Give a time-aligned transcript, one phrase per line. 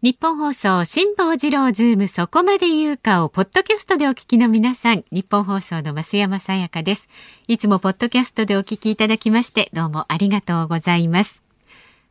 [0.00, 7.08] ニッポン放送辛坊治郎ズームそこまで言うかをポッドキャストでお聞きの皆さん、ニッポン放送の増山さやかです。
[7.48, 11.44] いつもポッドキャストでお聞きいただきましてどうもありがとうございます。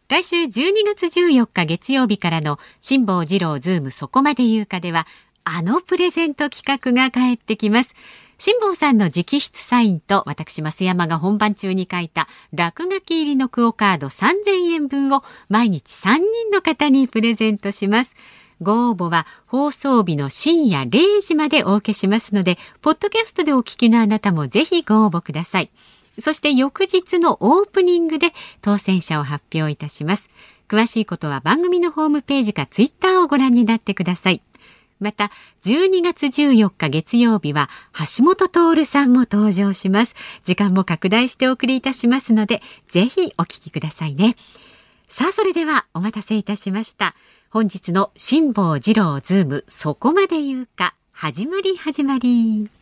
[0.09, 0.49] 来週12
[0.85, 5.07] 月14日月曜日からの辛坊治郎ズームそこまで言うかでは
[5.45, 7.95] あのプレゼント企画が帰ってきます。
[8.39, 18.15] 辛坊さんの直筆サインと私増山が本番中に書いた落書き入りのクオカード3000円分を毎日3人の方にプレゼントします。
[18.61, 25.71] ご応募は放送日の深夜0時までお受けしますので、ポッドキャストでお聞きのあなたもぜひご応募ください。
[26.19, 30.29] そして翌日のオープニングで当選者を発表いたします。
[30.67, 34.41] 詳しいことは番組のホームページかツイッターをご覧になってください。
[34.99, 35.31] また、
[35.63, 37.69] 12月14日月曜日は、
[38.17, 40.15] 橋本徹さんも登場します。
[40.43, 44.35] 時間も拡大してお送りいたしますので、ぜひお聞きくださいね。
[45.07, 47.15] さあ、それではお待たせいたしました。
[47.49, 52.76] 本日の辛坊二郎ズーム、そこまで言うか、始まり始まり。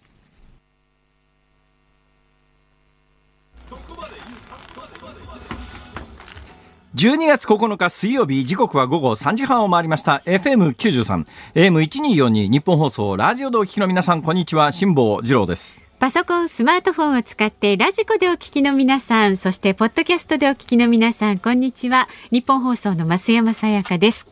[6.95, 22.07] 12月9日水曜日時刻は午後3時半を回りました FM93 AM1242 ニッポン放送ラジオでお聞きの皆さんこんにちは辛坊治郎ですパソコン、スマートフォンを使ってラジコでお聞きの皆さん、そしてポッドキャストでお聞きの皆さん、こんにちは。
[22.31, 24.27] ニッポン放送の増山さやかです。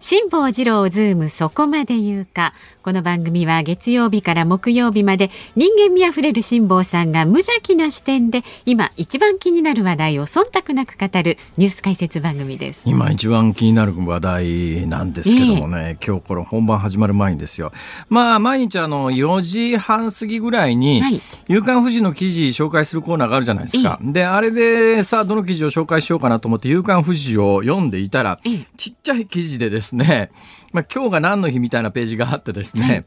[0.00, 2.54] 辛坊治郎ズームそこまで言うか。
[2.82, 12.90] この番組は月曜日から木曜日まで人間味あふれる辛坊さんが無邪気な視点で今一番気になる話題を忖度なく語るニュース解説番組です。
[12.90, 17.70] 今一番気になる話題なんですけどもね、えー、今日これ本番始まる前にですよ。
[18.08, 24.00] まあ毎日あの4時半過ぎぐらいに、はい、夕刊富士の記事紹介するコーナーがあるじゃないですか。
[24.02, 30.32] えー、で、あれでさあどの記事を紹介しようかなと思って夕刊富士を読んでいたら、えー、ちっちゃい記事でですね、
[30.72, 33.04] まあ今日が何の日みたいなページがあってですね、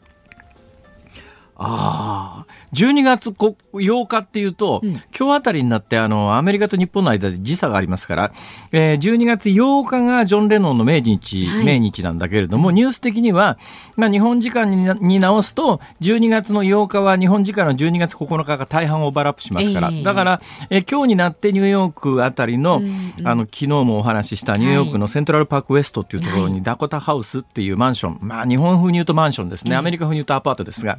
[1.57, 8.33] ああ、12月8日っていうと、うん、今日あたりになってあのアメリカと日本の間で時差がありますから、
[8.73, 13.57] えー、12月8日がジョン・レノンの命日、はい、命日なんだけれども、ニュース的には、
[13.95, 30.97] まあ、日本時間にに直すと、12月の8日は日本時間の12月9日が大半オーバーラップしますから、えー、だから、えー、今日になってニューヨークあたりの、うんうん、あの昨日もお話ししたニューヨークのセントラルパークウエストっていうところにダコタハウスっていうマンション、まあ日本風に言うとマンションですね、アメリカ風に言うとアパートですが、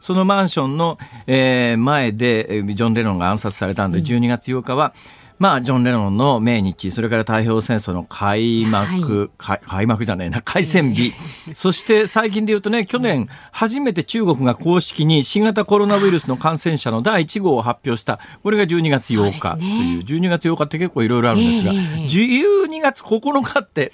[0.00, 4.94] そのマンションの、えー、前でジョン・レノンが暗殺されたんで、12月8日は、
[5.38, 11.14] まあ、ジョン・レノンの命日、それから太平洋戦争の開幕、はい、開幕じゃないな、開戦日。
[11.54, 23.92] そして最近で言うとね、去年初めて中国が公式に新型コロナウイルスの感染者の第1号を発表した、これが12月8日という、うね、12月8日って結構いろいろあるんですが、えー、12月9日って、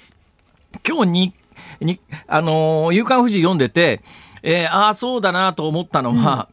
[0.87, 1.33] 今日に、
[1.79, 4.01] に、あのー、夕刊富士読んでて、
[4.45, 6.49] えー、ああ、そうだなと思ったのは、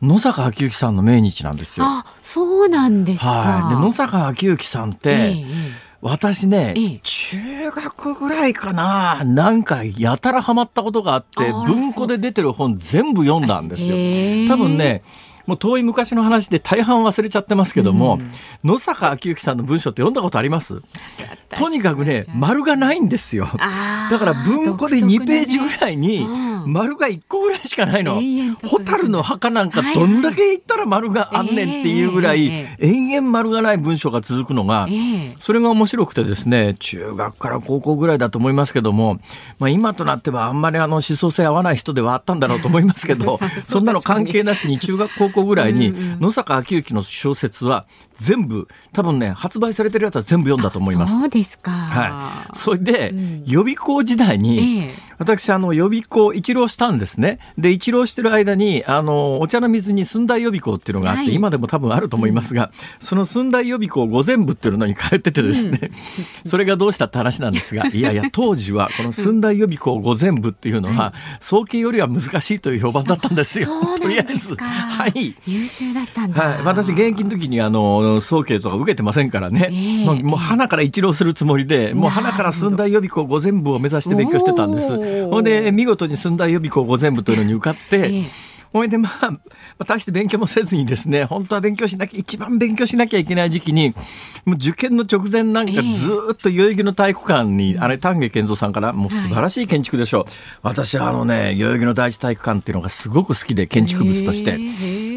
[0.00, 1.86] うん、野坂昭之さんの命日なんですよ。
[1.86, 3.30] あ、そうなんですか。
[3.30, 3.74] はい。
[3.74, 5.46] で、野坂昭之さんって、えー、
[6.00, 13.96] 私ね、えー、中学ぐらいかな、なんかやたらハマったことがあって、文庫で出てる本全部読んだんですよ。
[14.48, 15.02] 多分ね、
[15.46, 18.30] もう遠い昔の話で大半忘れちゃってますけども、うん、
[18.64, 20.82] 野坂昭之さんの文章って読んだことあります？
[21.54, 23.46] とにかくね丸がないんですよ。
[23.46, 26.26] だから文庫で2ページぐらいに
[26.66, 28.20] 丸が1個ぐらいしかないの、
[28.62, 32.48] 蛍の墓なんかどんだけ言ったら丸があんねんっていうぐらい、
[32.78, 34.88] 延々丸がない文章が続くのが、
[35.38, 39.20] それが面白くてですね中学から高校ぐらいだと思いますけども、
[39.58, 51.14] まあ、今となってはあんまりあの思想性合わない人ではあったんだろうと思いますけど そんなの関係なしに中学高校ぐらいに野坂昭之の小説は全部多分ね発売されてるやつは全部読んだと思います。
[51.14, 51.70] そうですか。
[51.70, 52.56] はい。
[52.56, 53.14] それで、
[53.46, 57.38] 予備校時代に、私、あの、予備校、一浪したんですね。
[57.58, 62.70] で、一浪してる間に、あの、お茶の水に寸大予備校っていうのがあって、はい、今でも多分あると思いますが、うん、
[63.00, 65.90] その寸大予備校午前部っていうのに通っててですね、
[66.44, 73.68] うん、それがどうしたって話なんですが、いやいや、当時は、この寸大予備校午前部っていうのは、早慶よりは難しいという評判だったんですよ。
[74.00, 74.56] とりあえず。
[74.56, 75.34] はい。
[75.46, 76.42] 優秀だったんだ。
[76.42, 76.62] はい。
[76.64, 85.03] 私、現役の時に、あの、早慶とか受けてませんからね、えー、もう、もう花から一浪するつもりで、もう花から寸大予備校午前部を目指して勉強してたんです。
[85.30, 88.24] ほんで、見事に寸大予備校午前部というのに受かって、
[88.74, 89.38] ほいでまあ、ま
[89.78, 93.94] あ、大して勉強もせずにですね、本当は勉強しなきゃ、一番勉強しなきゃいけない時期に、
[94.44, 100.24] もう受験の直前なんかずっと代々木の体育館に、あれ丹下健三さんからもう素晴らしい建築でしょう。
[100.24, 100.30] はい、
[100.74, 104.58] 私はあのね、代々木の第一体育館っていうのがすごく好きで、建築物として。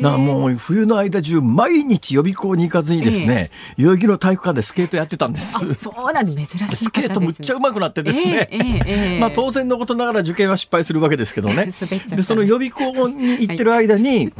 [0.03, 3.49] だからもう冬の間中毎日予備校に行かずにですね、
[3.79, 5.53] 代々木の体育館でスケートやってたんです。
[5.73, 9.17] そうなん珍しい、ね、スケートむっちゃうまくなってですね。
[9.19, 11.71] まあ当然のことながら受験は失敗するわけですけどね。
[12.15, 14.33] で、その予備校に行ってる間に、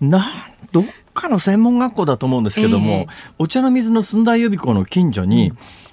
[0.00, 0.24] な
[0.72, 0.84] どっ
[1.14, 3.08] かの専門学校だと思うんですけども、えー、
[3.38, 5.52] お茶の水の寸大予備校の近所に、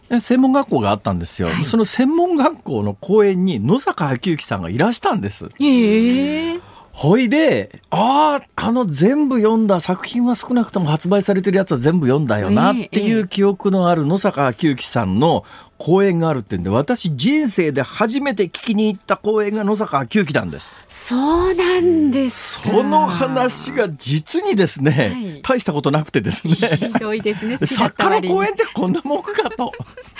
[0.09, 5.49] うん、専門学校があったんですよ、はい、その専門学校の公園に野坂昭之さんがいらしたんです。
[5.59, 6.61] えー
[6.93, 15.45] ほいで、ああ、あの全部読んだ作品は少なくとも発売されてるやつは全部読んだよなっていう記憶のある野坂昭之さんの
[15.83, 20.75] 公演があるってんで私人生で初めて聞きに行った公演が野坂昭之なんです。
[20.87, 25.05] そうなんですその話が実にですね、は
[25.39, 26.53] い、大したことなくてですね。
[26.53, 29.71] ひどいですね作家の公演ってこんなもんかと。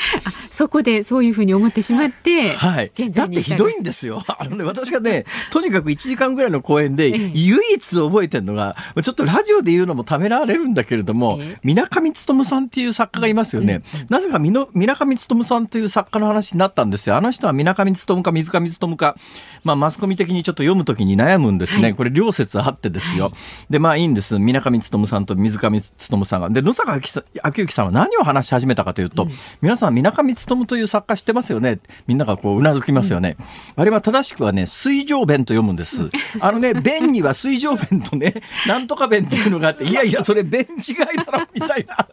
[0.50, 4.24] そこでそういうふうに思ってしまって、はい、だってひどいんですよ。
[4.28, 17.18] あのね私がねとにかく1時間ぐらいの公演で唯一覚えてるのがちょっとラジオで言うのもためられるんだけれども水上勉さんっていう作家がいますよね、なぜか水上勉さんさんという作家の話になったんですよ。
[17.18, 19.16] あの人は水上勉か水上勉か、
[19.64, 21.84] まあ、マスコミ的にちょっと読むときに悩むんですね。
[21.84, 23.34] はい、これ両説あってですよ。
[23.70, 24.40] で、まあいいんです。
[24.40, 25.82] 水上勉さんと水上勉
[26.26, 26.50] さんが。
[26.50, 29.32] で、野坂昭之さんは何を話し始めたかというと、うん、
[29.62, 31.80] 皆さん水上勉という作家知ってますよね。
[32.08, 33.36] みんながこううなずきますよね。
[33.40, 36.10] うん、あれは正しくはね、水上弁と読むんです。
[36.40, 42.08] あのね、 弁には水上弁とね、なんとか弁っていうのがあって、いやいや、それ弁違いだろ、みたいな、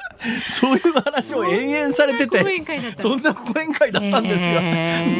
[0.51, 2.45] そういう話を延々されてて、
[2.99, 4.61] そんな講演会だったんですよ。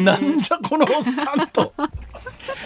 [0.03, 1.73] なんじゃこのおっさんと。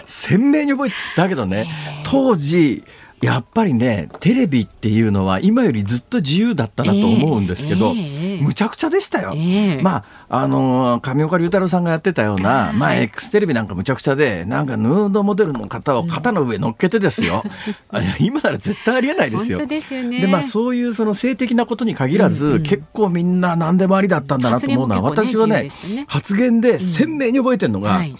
[0.04, 1.66] 鮮明に覚えて、だけどね、
[2.04, 2.84] 当時、
[3.24, 9.32] やっぱりねテレビっていうのは今よりずっと自由だったなと思うんですけど、えーえー、むちゃくちゃでしたよ。
[9.34, 17.42] えー、まああの上岡龍太郎さんがやってたような、まあ X テレビなんかむちゃくちゃでなんかヌードモデルの方を肩の上乗っけてですよ。
[18.20, 19.58] 今なら絶対ありえないですよ。
[19.64, 19.66] で、
[20.02, 27.92] ね、まあそういうその性的なことに限らず、うんうん、結構みんな何でもありだったんだなと思うのは、ね、私はね、ね、発言で鮮明に覚えてるのが。
[27.92, 28.16] うんはい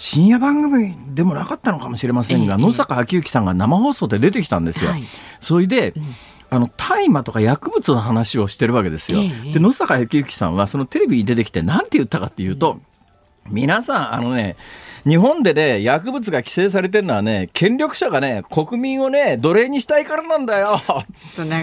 [0.00, 4.92] 深夜番組でもなかったのかもしれませんが、え野坂昭之さんが生放送で出てきたんですよ。
[4.92, 5.02] はい、
[5.40, 6.14] それで、うん。
[6.50, 9.18] あの大麻とか薬物の話をしてるわけですよ。
[9.52, 12.80] で野坂昭之さんはそのテレビに出てきて何て言ったかっていうと、
[13.50, 14.56] 皆さんあのね
[15.06, 20.66] 日本でね、薬物が規制されてるのはね、権力者がね、国民をね、奴隷にしたいからなんだよ。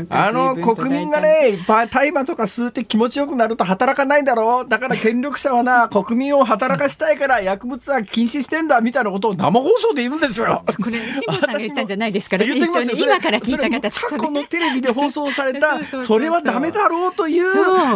[0.10, 4.70] あの、国民がね、いっぱい大麻とか吸って気持ちよくなると働かないだろう。
[4.70, 10.64] だから権力者はな、国民を働かしたいから薬物は禁止してんだ、みたいなことを生放送で言うんですよ。
[10.66, 17.54] これ、辛坊さんが言ったんじゃないですから、言ってます今から聞いた方、過去のテレビで放送された、 それはダメだろうという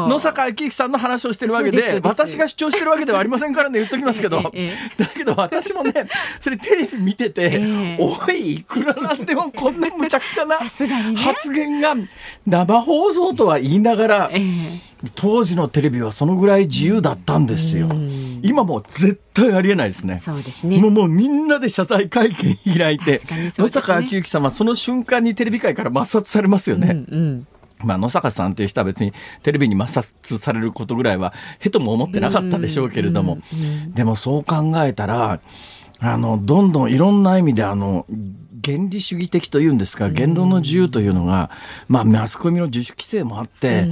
[0.07, 4.39] 野坂昭之さんの話をしてるわけで、私が主張してるわけではありませんからね、言っときますけど。
[4.97, 5.93] だけどど私もね
[6.39, 11.95] それテレビ見てて、えー、おいいくらなんでもこんなむちゃくちゃな発言が
[12.45, 14.79] 生放送とは言いながら、えー、
[15.15, 17.89] 当時のテレビはそのぐらい自由だったんですよ。
[18.41, 20.19] 今もう絶対ありえないですね。
[20.19, 20.79] そうですね。
[20.79, 23.19] もうもうみんなで謝罪会見開いて、
[23.57, 27.05] 野坂昭之さんはその瞬間にテレビ界から抹殺されますよね。
[27.09, 27.47] うんうん
[27.83, 33.39] まあ、野坂さんという人は別にテレビに抹殺されることぐらいはへとも思ってなかったでしょうけれども、
[33.93, 35.39] でもそう考えたら
[35.99, 38.05] あのどんどんいろんな意味であの
[38.65, 41.49] 原理主義的というんですか言論の自由というのが、
[41.87, 43.87] まあ、マスコミの自主規制もあって、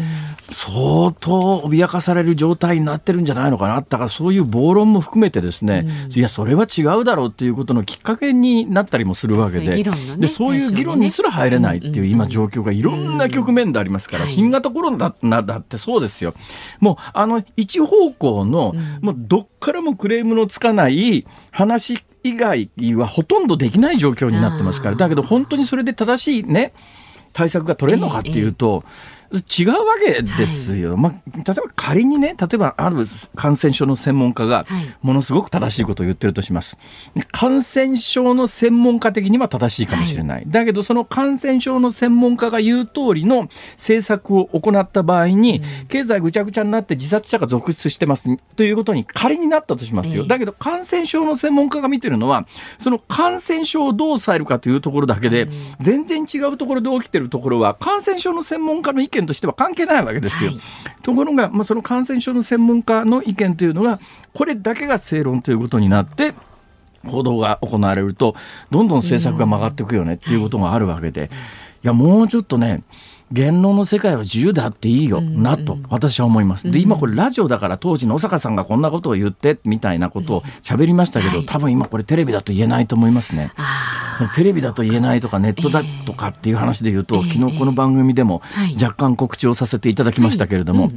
[0.51, 9.83] 相当脅かされる状態になってるんじゃないのかなだからそういう暴論も含めてですね、いやそれは違うだろうっていうことのきっかけになったりもするわけで,、
[10.17, 16.33] でそういう議論にすら入れないっていう今状況がいろんな局面でありますから、新型コロナだってそうですよ。
[16.79, 24.95] もうあの一方向の、もうどっからもクレームのつかない話以外はほとんどできない状況になってますから。
[24.95, 26.73] だけど本当にそれで正しいね
[27.33, 28.83] 対策が取れるのかっていうと、
[29.31, 33.05] 違うわけですよ、はい、まあ、例えば仮にね例えばある
[33.35, 34.65] 感染症の専門家が
[35.01, 36.77] ものすごく正しいことを言ってるとします、
[37.31, 60.51] 感染症の専門家的には正しいかもしれない、はい、だけどその感染症の専門家が言う通りの政策を行った場合に、うん、経済ぐちゃぐちゃになって自殺者が続出してますということに仮になったとしますよ、だけど感染症の専門家が見てるのはその感染症をどう抑えるかというところだけで、うん、全然違うところで起きてるところは感染症の専門家の意見としては関係ないわけですよ。
[60.51, 60.61] はい、
[61.01, 63.99] ところが、まあ、その感染症の専門家の意見というのが
[64.33, 66.33] これだけが正論ということになって
[67.05, 68.35] 報道が行われると
[68.69, 71.29] どんどん政策が曲がっていくよねっていうことがあるわけで
[71.83, 72.83] いやもうちょっとね
[73.31, 76.71] 言論の世界は自由であっていいよなと私は思います。
[76.71, 83.51] で今これラジオだから当時の小坂さんがこんなことを言ってみたいなことを喋りましたけど多分今これテレビだと言えないと思いますね。
[84.17, 88.41] そのテレビだと言えないとかネットだとかっていう話で言うと、昨日この番組でも
[88.81, 90.91] 若干告知をさせていただきましたけれども、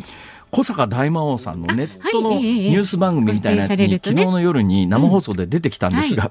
[0.50, 6.30] 小坂大魔王さんのネットのニュース番組みたいなやつに昨日の夜に生放送で出てきたんですが、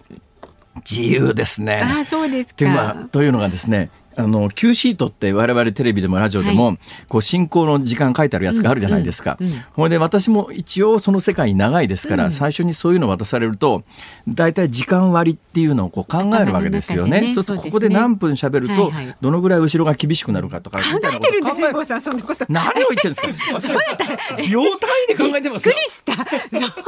[0.89, 1.81] 自由ですね。
[1.83, 2.95] あそうですか。
[3.11, 9.37] というのがですねあの Q シートって我々テレビでもラジオでも、はい、こう進行の時間書いてあるやつがあるじゃないですか。
[9.39, 13.83] ほ、うんうん、で私も一応その世界に長いですから、うん、最初にそういうの渡されると
[14.27, 17.21] 大体時間割っていうのをこう考えるわけですよね。
[17.21, 22.45] ねそうするとここで何分喋るとどのぐらい後ろが厳しくなるかとか、考えてるんですよ、さんそんなこと。
[22.49, 23.61] 何を言ってるんですか？
[23.61, 26.13] そうだった秒単位で考えてますびっくりした。
[26.13, 26.25] そう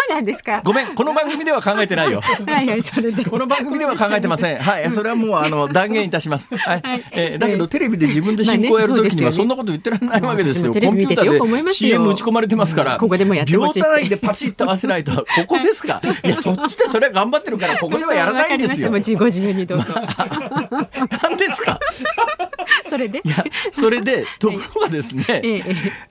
[0.09, 0.61] なんですか。
[0.65, 2.19] ごめんこの番組では考えてないよ。
[2.21, 3.23] はいはいそれで。
[3.23, 4.57] この番組では考えてません。
[4.57, 6.49] はいそれはもうあの断言いたします。
[6.55, 6.81] はい。
[7.23, 10.71] はい、えー、だけどテレビで自分で進行やるときにはそんなこと言ってられないわけですよ。
[10.73, 16.01] コンピューターで CM 打ち込まれてますから、ここでもやって秒単位でパチッと合わせないと、 ここですか？
[16.23, 18.89] いや、そっちでそれは頑張ってるから、ここではやらないんですよ。
[18.89, 19.93] ご自由にどうぞ。
[21.23, 21.79] 何ですか。
[22.89, 25.63] それでいや、それで、ところがですね、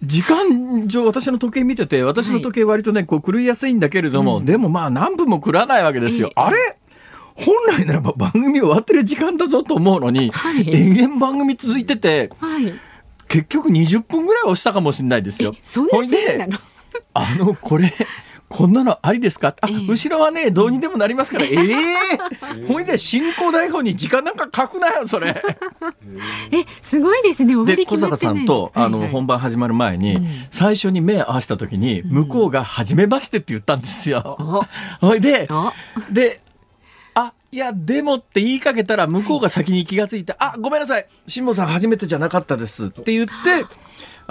[0.02, 6.30] 時間上、私の時計見てて、私の時計割とね、こう狂いやすいんだけれども、でもまあ何分も狂わないわけですよ。
[6.34, 6.76] あれ
[7.44, 12.72] 本来ならば番組終わってる時間だぞと思うのに、はい、延々番組続いてて、はい、
[13.28, 15.54] 結局20分ぐらい押したかもしれないですよ。
[15.64, 15.92] そんな
[16.38, 16.58] なの？
[17.14, 17.92] あのこれ
[18.48, 19.54] こんなのありですか？
[19.60, 21.44] あ、えー、後ろはねどうにでもなりますから。
[21.44, 21.56] ええ。
[21.56, 25.28] ー、ほいで進行台本に時間なんか書くなよそれ。
[26.50, 27.54] えすごいですね。
[27.64, 34.66] で小坂さんと、あの、本番始まる前に、うん、最初に目合わせた時に向こうが「初めまして」って言ったんですよ。
[35.00, 35.48] ほいで
[36.10, 36.40] で
[37.52, 43.32] いや、でもって言いかけたら、向こうが先に気がついて、あ、ごめんなさい、辛坊さん初めてじゃなかったですって言って、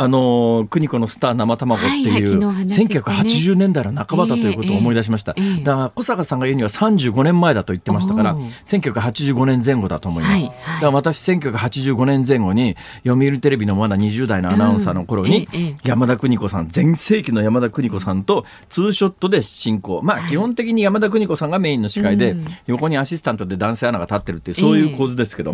[0.02, 20.02] あの邦子のスター生卵っていう、はいはいね、1980年代の半ばだということを思い出しました、えーえー、だから小坂さんが言うには35年前だと言ってましたから1985年前後だと思います、はいはい、だから私1985年前後に読売テレビのまだ20代のアナウンサーの頃に、うんえー、山田邦子さん全盛期の山田邦子さんとツーショットで進行。
[20.02, 22.36] まあ基本的に山田邦子さんがメインの司会で、
[22.68, 25.54] 横にアシスタントで男性アナが立ってるっていうそういう構図ですけど、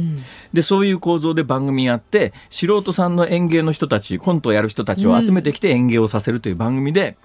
[0.53, 7.17] でそういう構造で番組やって素人さんの演芸の人たちコントをやる人たちを集めてきて演芸をさせるという番組で、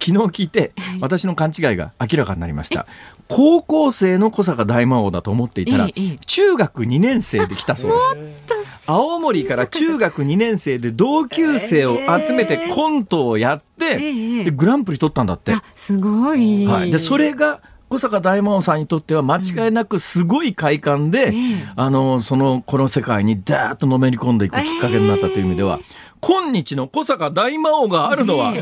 [0.00, 2.86] 昨日聞いて私の勘違いが明らかになりました、
[3.28, 5.88] 高校生の小坂大魔王だと思っていたら、
[6.26, 8.84] 中学2年生で来たそうです。
[8.90, 13.96] 青森から中学2年生で同級生を集めてコントをやって、
[14.44, 15.54] でグランプリ取ったんだって。
[15.74, 21.34] すごい、はい、でそれが小坂大魔王さんにとっては間違いなくすごい快感で、うん、
[21.76, 25.78] あのそのこの世界にダーッとのめり込んでいくきっかけになったという意味では、
[26.20, 28.54] 今日の小坂大魔王があるのは、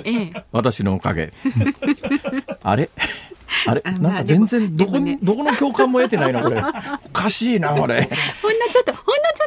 [0.50, 1.32] 私のおかげ。
[2.62, 2.90] あれ？
[3.66, 6.62] あれ、なんか全然どこに、どこの共感も得てないなこれ。
[7.04, 8.02] おかしいなこれ。
[8.42, 8.92] ほんのちょっと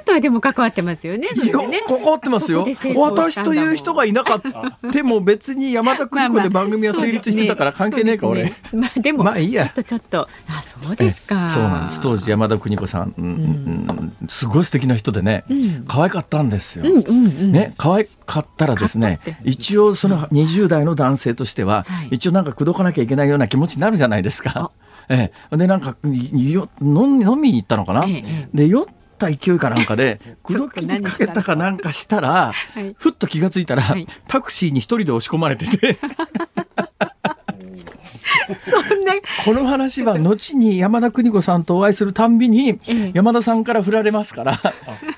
[0.05, 1.27] とはでも関わってますよね。
[1.27, 2.65] ね、関わってますよ。
[2.95, 8.51] 私という人がいなかったも別に山田邦子で番組は成立してたから関係ねえか、俺。
[8.73, 9.65] まあでもまあいいや。
[9.65, 11.49] ちょっとちょっとあそうですか。
[11.49, 12.01] そうなんです。
[12.01, 15.43] 当時山田邦子さん、うんうんすごい素敵な人でね、
[15.87, 16.85] 可愛かったんですよ。
[16.85, 24.71] ね可愛かったらですね、一応その20代の男性としては、一応なんか口説かなきゃいけないような気持ちになるじゃないですか。
[25.07, 28.85] ええ、でなんかよ飲みに行ったのかな、ええ、で酔っ
[29.17, 35.97] た勢いかなんかで 口説きにかけたかなんかしたら、はい、ふっと気が付いたら、はい、タクシーに一人で押し込まれてて
[38.59, 39.13] そんな
[39.45, 42.79] この話は後に山田邦子さんとお会いするたんびに、
[43.13, 44.59] 山田さんから振られますから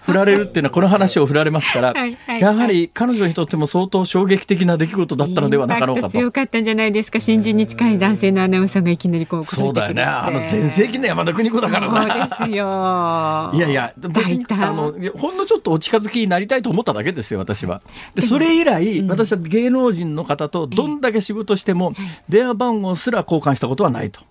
[0.04, 1.94] 振られるっていうのはこの話を振られますから、
[2.39, 6.10] やはり彼女にとっても相当衝撃的な出来事だったのではなかろうかと。
[6.10, 7.20] 強かったんじゃないですか。
[7.20, 10.04] 新人に近い男性のアナウンサーがいきなりこうそうだよね。
[10.04, 12.27] あの全盛期の山田邦子だからな。
[12.27, 13.51] そうですよ。
[13.54, 17.82] いやいや、別にあのほんのちょっとお近づきになりたいと思っただけですよ、私は。
[18.16, 21.94] でそれ以来、うん、私は芸能人の方とどんだけ仕事しても、
[22.30, 24.22] 電話番号すら交換したことはないと。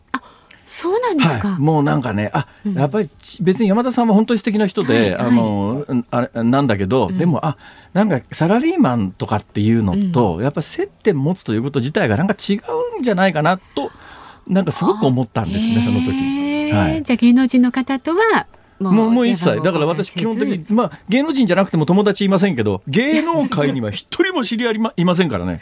[0.66, 3.08] そうなんですか、はい、もうなんかねあ、うん、やっぱり
[3.40, 7.56] 別に山田さんは本当に素敵な人で、はい、あのあれなんだけど、うん、でもあ
[7.92, 12.54] なんかサラリーマンとかっていうのと、うん、やっぱり接点持つということ自体がなんか違
[12.96, 13.92] うんじゃないかなと
[14.48, 18.48] なんかすごく思ったんですねその時、はい、じゃあ芸能人の方とは
[18.80, 19.62] もうもう一切。
[19.62, 25.60] だから私基本的にまあ芸能人じゃなくても友達いませんけど芸能界には一人も知り合いいませんからね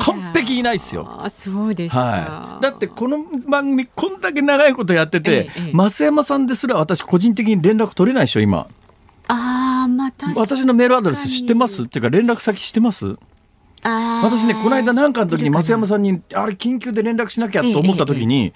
[0.00, 1.06] 完璧いないですよ。
[1.08, 8.66] あそうですはい、だってこの番組こんだけ長いことやってて、ええ、増山さんですら私個人的に連絡取れないでしょ今。
[9.28, 11.84] あまた私のメールアドレス知ってます？
[11.84, 13.16] っていうか連絡先知ってます？
[13.82, 18.52] 私ねこの間何かの時に増山さんにあれ緊急で連絡しなきゃと思った時に、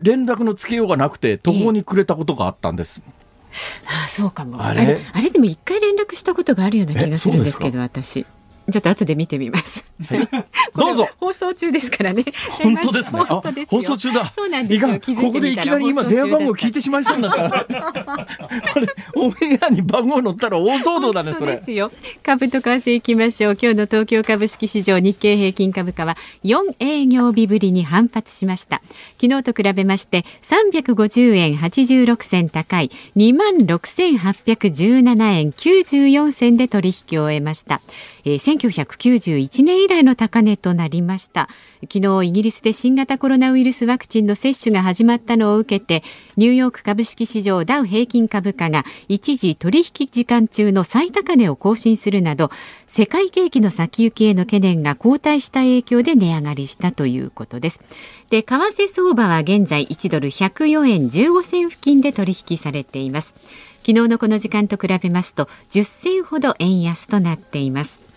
[0.00, 3.02] 連絡のつけようがなくて途方に暮れたことがあったんです。
[3.86, 4.62] ああそうかも。
[4.62, 5.00] あれ？
[5.12, 8.24] あれでも一回連絡したことがあるような気がするんですけど私
[8.70, 9.86] ちょっと後で見てみます。
[10.08, 10.28] はい、
[10.76, 11.08] どうぞ。
[11.18, 12.24] 放送中ですからね。
[12.50, 13.22] 本当ですね。
[13.68, 14.30] 放送中だ。
[14.30, 15.00] そうなんですよ。
[15.16, 17.64] ここでいきなり今電話番号聞いてしまいそうになった。
[17.64, 21.56] これオンエアに番号載ったら大騒動だねそれ。
[21.56, 21.90] ですよ。
[22.22, 23.58] 株と為替いきましょう。
[23.60, 28.82] 今日の東京株式市場日経平均株価は4営業日ぶりに反発しました。
[29.20, 37.80] 昨日と比べまして350円86銭高い2万6817円94銭で取引を終えました。
[38.28, 41.48] えー、1991年以来の高値となりました。
[41.90, 46.02] 昨日イギリスで新型コロナウイルスワクチンの接種が始まったのを受けて
[46.36, 52.50] ニューヨーク株式市場ダウ平均株価が一時取引時間中の最高値を更新するなど
[52.86, 57.80] 世界景気の先行きへの懸念が後退した影響で値上がりしたということです。
[58.28, 63.36] で為替相場は現在1ドル104円15銭付近で取引されています。
[63.86, 68.07] 昨日のこの時間と比べますと10銭ほど円安となっています。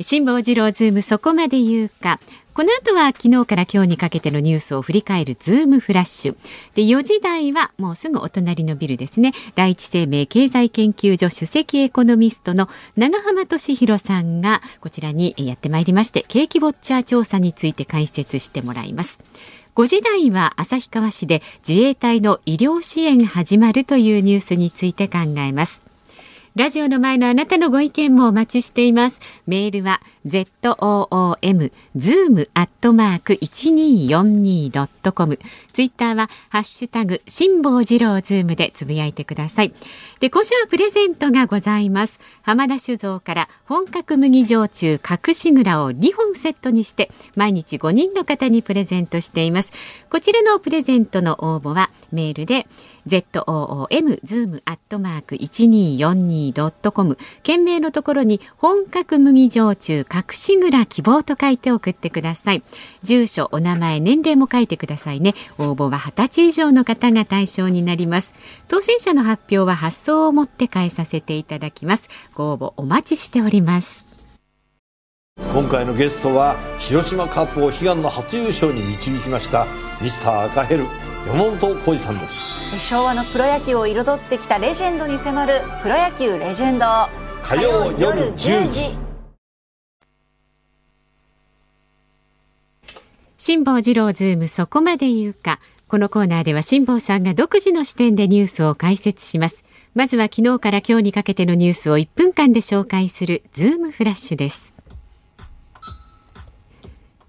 [0.00, 2.18] 辛坊治郎ズームそこまで言うか
[2.54, 6.36] この後は昨日から今日にかけてのニュースを振り返るズームフラッシュ。
[6.76, 9.32] で、4時台はもうすぐお隣のビルですね。
[9.56, 19.20] 第一生命経済研究所首席エコノミストの永濱利廣さんがこちらにやってまいりまして、景気ウォッチャー調査について解説してもらいます。
[19.74, 25.82] 5時台は旭川市で自衛隊の医療支援始まるというニュースについて考えます。
[26.56, 29.20] ラジオの前のあなたのご意見もお待ちしています。
[29.44, 35.40] メールは zoom zoom アットマーク 1242.com
[35.72, 39.74] ツイッターはハッシュタグ辛坊治郎ズームでつぶやいてください。
[40.20, 42.20] で、今週はプレゼントがございます。
[42.42, 49.72] 浜田酒造から本格麦焼酎隠し蔵を2本セットにして毎日5人の方にプレゼントしています。
[50.08, 52.68] こちらのプレゼントの応募はメールで
[53.06, 62.62] zoom zoom アットマーク 1242.com 件名のところに本格麦焼酎隠し蔵希望と書いて送ってください。
[63.02, 65.34] 住所お名前年齢も書いてくださいね。
[65.58, 68.34] 応募は20歳以上の方が対象になります。
[68.68, 72.08] 当選者の発表は発送をもって代えさせていただきます。
[72.34, 74.06] ご応募お待ちしております。
[75.52, 79.66] 今回のゲストは広島カープを悲願の初優勝に導きました
[80.00, 81.03] ミスター赤ヘル。
[81.26, 82.78] 山本浩二さんです。
[82.80, 86.86] 昭和のプロ野球を彩ってきたレジェンドに迫る「プロ野球レジェンド」
[87.42, 88.96] 火曜夜10時。
[93.38, 95.60] 辛坊治郎ズームそこまで言うか。
[95.86, 99.64] このコーナーでは辛坊さんが独自の視点でニュースを解説します。
[99.94, 104.73] まずは昨日から今日にかけてのニュースを1分間で紹介するズームフラッシュです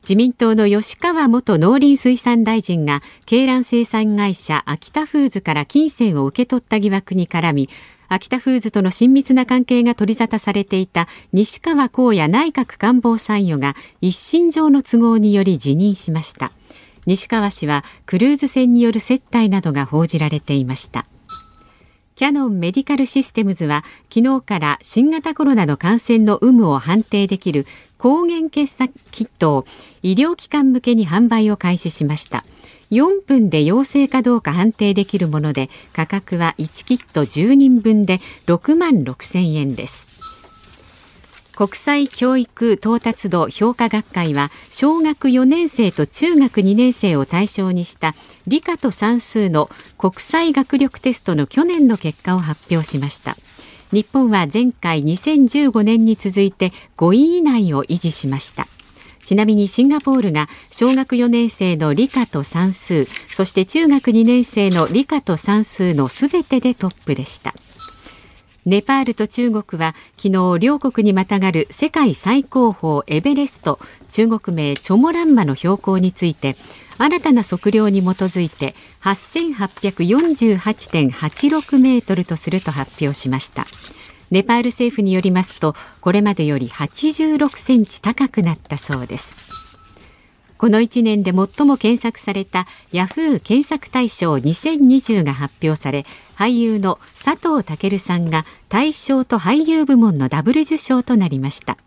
[0.07, 7.69] 自民党の吉川元農林水産大臣が鶏卵生産会社秋田フーズから金銭を受け取った疑惑に絡み
[8.07, 16.51] 秋田フーズとの親密な関係が取り沙汰されていた西川光也内閣官房参与が一身上の都合により辞任しました。
[17.07, 21.07] 西川氏はクルーズ船による接待などが報じられていました。
[22.15, 27.65] キャノンメディカルシステムズは昨日から新型コロナの感染の有無を判定できる
[27.97, 29.65] 抗原検査キットを
[30.03, 32.43] 医療機関向けに販売を開始しました。
[32.91, 40.07] 4分で陽性かどうか判定できるもので価格は1キット10人分で6万6千円です。
[41.55, 48.13] 国際教育到達度評価学会は小学4年生と中学2年生を対象にした
[48.45, 53.37] 理科と算数の国際学力テストの去年の結果を発表しました。
[53.95, 58.67] 日本は前回2015年に続いて5位以内を維持しました。
[59.23, 67.53] ちなみにシンガポールが小学4年生の理科と算数そして中学2年生の理科と算数のすべてでトップでした。
[68.65, 73.79] ネパールと中国は昨日両国にまたがる世界最高峰エベレスト
[74.09, 76.57] 中国名チョモランマの標高について
[76.97, 83.67] 新たな測量に基づいて8848.86メートルとすると発表しました。
[84.31, 89.37] ネパール政府によりますとこれまでより86センチ高くなったそうです。
[90.57, 101.77] この1年で最も検索されたヤフー検索大賞2020が発表され俳優の佐藤健さんが大賞と俳優部門のダブル受賞となりました。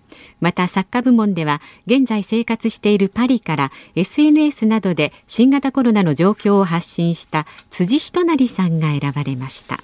[0.41, 9.79] また作家部門では現在生活しているパリから SNS などで新型コロナの状況を発信した辻仁成さんが選ばれました。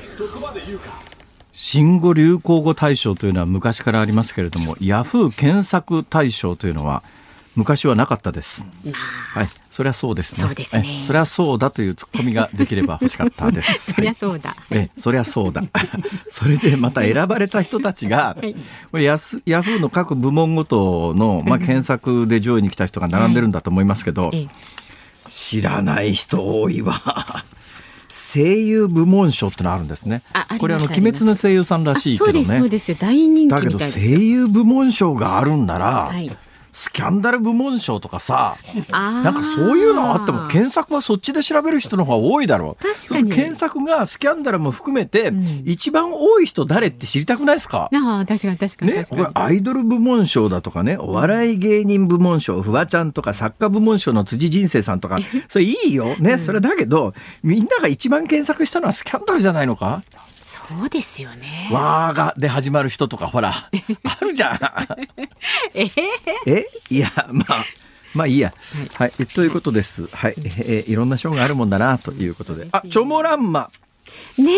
[0.00, 1.00] そこまで言うか。
[1.52, 7.02] 新語・流行語大賞というのは昔からありますけれどもヤフー検索大賞というのは
[7.56, 8.64] 昔はなかったです。
[9.34, 10.46] はい、そりゃそうですね。
[10.46, 11.02] そうですね。
[11.04, 13.92] そりゃそうだというツッコミができれば欲しかったです。
[13.94, 14.56] そりゃそうだ。
[14.70, 15.62] え、そりゃそうだ。
[16.30, 18.54] それでまた選ばれた人たちが、はい、
[18.92, 24.30] これヤスヤフーの各部門ごとのまあ検索で上位に来た人が並んでるんだと思いますけど、
[25.26, 27.44] 知らない人多いわ。
[28.08, 30.22] 声優部門賞ってのあるんですね。
[30.58, 32.44] これあの鬼滅の声優さんらしいけどね。
[32.44, 36.30] そうですよ大人気だけど声優部門賞があるんなら、はい
[36.80, 38.56] スキャンダル部門賞とかさ
[38.90, 42.82] なんかそういうのあっても検索はそっちで調べる人の方が多いだろう。
[42.82, 43.30] 確かに。
[43.30, 47.90] 検索がスキャンダルも含めて、うん、一番多い人誰って知りたくないですか？
[47.92, 55.18] あ確かに確かにねこれアイドル部門賞だとかねお笑い芸人部門賞フワちゃんとか作家部門賞の辻人生さんとか
[55.50, 56.16] それいいよ。
[56.18, 57.12] ね、うん、それだけど
[57.42, 60.02] みんなが一番検索したのはスキャンダルじゃないのか？
[60.50, 61.68] そうですよね。
[61.70, 63.52] わーがで始まる人とかほら
[64.02, 64.58] あるじゃん。
[65.74, 65.88] え？
[66.46, 66.66] え？
[66.88, 67.64] いやまあ。
[68.14, 68.52] まあいいや、
[68.94, 70.08] はい、はい、ということです。
[70.08, 72.66] はい、えー、いろんな賞があるもんだなということで。
[72.72, 73.70] あ、チョモランマ。
[74.36, 74.50] ね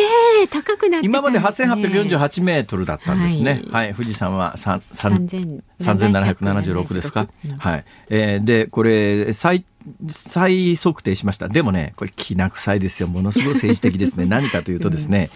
[0.45, 3.63] え、高くなって、ね、今まで8848メートルだったんですね。
[3.71, 5.29] はい、はい、富士山は三三
[5.81, 7.29] 三千七百七十六ですか。
[7.59, 9.65] はい、えー、で、これ最
[10.09, 11.49] 再測定しました。
[11.49, 13.09] でもね、これきな臭いですよ。
[13.09, 14.27] ものすごい政治的ですね。
[14.29, 15.31] 何かというとですね、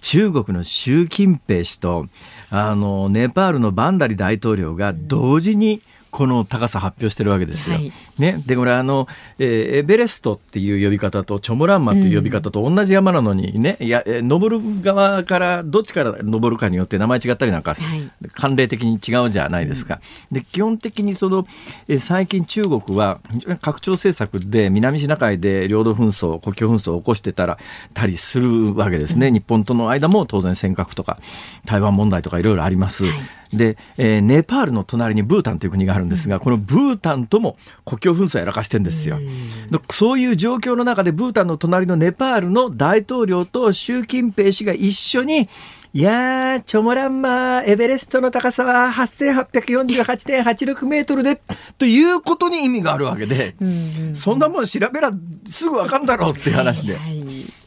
[0.00, 2.06] 中国の習近平氏と、
[2.50, 7.76] あの、ネパールのバンダリ大統領が同時に、この高さ発表してるわけですよ。
[7.76, 9.06] はい、ね、でこれあの、
[9.38, 20.00] えー、エベレストっていう呼び方とチョモランマっていう呼び方と同じ山なのにね、うん、いや登る側からどっちから登るかによって名前違ったりなんか、はい、慣例的に違うじゃないですか。
[20.30, 21.46] うん、で基本的にその、
[21.88, 23.20] えー、最近中国は
[23.60, 27.58] 拡張政策で南シナ海で領土紛争国境紛争を起こしてたら
[27.94, 31.18] たりするわけですね、うん、日本との間も当然尖閣とか
[31.64, 33.04] 台湾問題とかいろいろあります。
[33.04, 45.48] はいで、えー、ネパールの隣にブータンという国があるんですが、うん、このブータンとも国境紛争やらかしてんですよ、うん、そういう状況の中でブータンの隣のネパールの大統領と習近平氏が一緒に
[45.94, 51.40] いやー、チョモランマー、エベレストの高さは8848.86メートルで、
[51.78, 55.10] ということに意味があるわけで、うんそんなもん調べら
[55.46, 56.98] すぐわかんだろうっていう話で、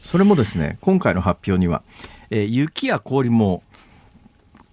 [0.02, 1.82] それもですね、今回の発表には、
[2.30, 3.64] えー、雪や氷も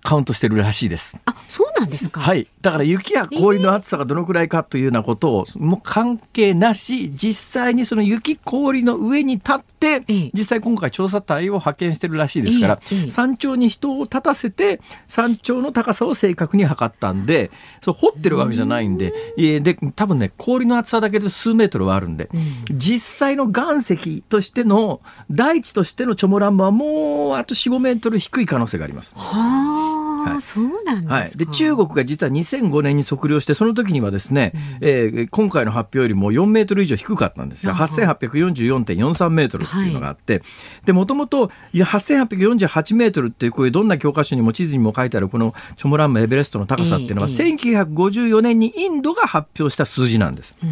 [0.02, 1.20] カウントしてるらしいです。
[1.26, 2.22] あ、そうなんですか。
[2.22, 2.48] はい。
[2.62, 22.30] だから雪や氷の厚さがどのくらいかというようなことを、もう関係なし、実際にその雪氷の上に立って、実際今回調査隊を派遣してるらしいですから、山頂に人を立たせて、山頂の高さを正確に測ったんで、そう掘ってるわけじゃないんで、で、多分ね、氷の厚さだけで数メートルはあるんで、
[22.72, 29.14] 実際の岩石としての、大地としてのチョモランマはもうあと4、5メートル低い可能性があります。
[29.16, 29.99] はあ。
[30.24, 37.74] はい、そうなんはい、で中国が実は2005年に測量してその時にはですね、うん、えー、今回の発表よりも4メートル以上低かったんですよ。
[37.74, 40.44] 8844.43メートルっていうのがあって、はい、
[40.86, 50.58] でもともと8848メートルっていうこういうどんな教科書にも地図にも書いてあるこのチョモランマエベレストの高さっていうのは、1954年にインドが発表した数字なんです。
[50.64, 50.70] うん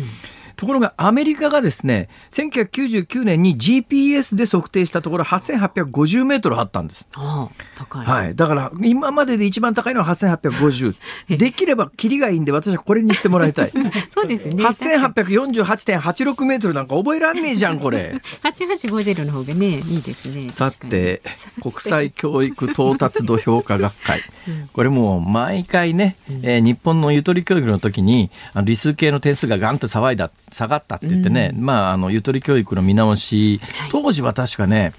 [0.57, 7.07] ところがアメリカがですね、1999年に GPS で測定したところ8850メートルあったんです。
[7.15, 8.05] ああ、高い。
[8.05, 8.35] はい。
[8.35, 10.95] だから今までで一番高いのは8850。
[11.37, 13.71] できればキリがいいんで私はこれにしてもらいたい。
[14.09, 14.63] そうですね。
[14.63, 18.19] 8848.86メートルなんか覚えらんねえじゃん、これ。
[18.41, 20.51] 8850の方がね、いいですね。
[20.51, 21.21] さて、
[21.61, 24.23] 国際教育到達度評価学会。
[24.73, 30.31] これも毎回ね、えー、日本のゆとり教育の時に、あの理数系の点数がガンと騒いだ。
[30.51, 33.60] 下がったって言ってね、うん、まあ、あの、ゆとり教育の見直し、
[33.91, 34.93] 当時は確かね、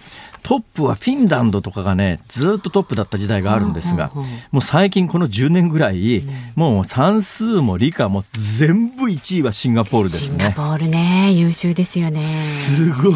[0.49, 4.11] トップはフィンランドとかがね、ずっとトップだった時代があるんですが、
[4.51, 6.23] もう最近この10年ぐらい、
[6.55, 10.63] もう算数も理科も全部1位はシンガポールですシンガねポ。
[10.63, 12.23] ールね優秀ですよね。
[12.25, 13.15] すごい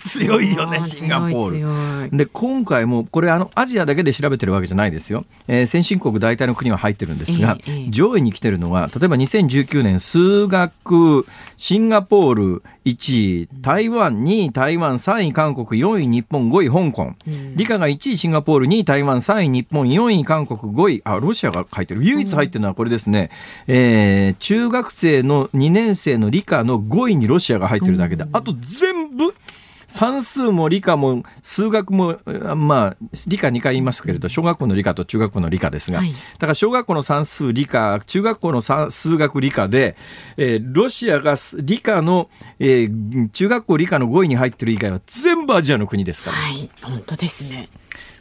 [0.00, 2.16] 強いよね、うんシンガポール。
[2.16, 7.58] で今回もこれあのアジアだけで調べてるわけじゃないですよ、えー先進国大体の国は入ってるんですが、
[7.90, 17.14] 上位に来てるのは例えば2019年数学シンガポール1位台湾2位台湾3位韓国4位日本5位香港、
[17.56, 21.02] 理科が1位シンガポール2位台湾3位日本4位韓国5位。
[21.04, 22.02] あロシアが書いてる。
[22.04, 23.30] 唯一入ってるのはこれですね、
[23.66, 29.34] えー中学生の2年生の理科の5位にロシアが入ってるだけで、あと全部
[29.92, 36.12] 算数も理科も数学も、あまあ、理科2回言いますけれど、小学校の理科と中学校の理科ですが、はい。
[36.12, 39.96] だから小学校の算数理科、中学校の算数学理科で、
[40.38, 46.70] えーロシアが理科の、えー中学校理科の5位に入ってる以外は全部アジアの国ですから、はい。
[46.82, 47.68] 本当ですね。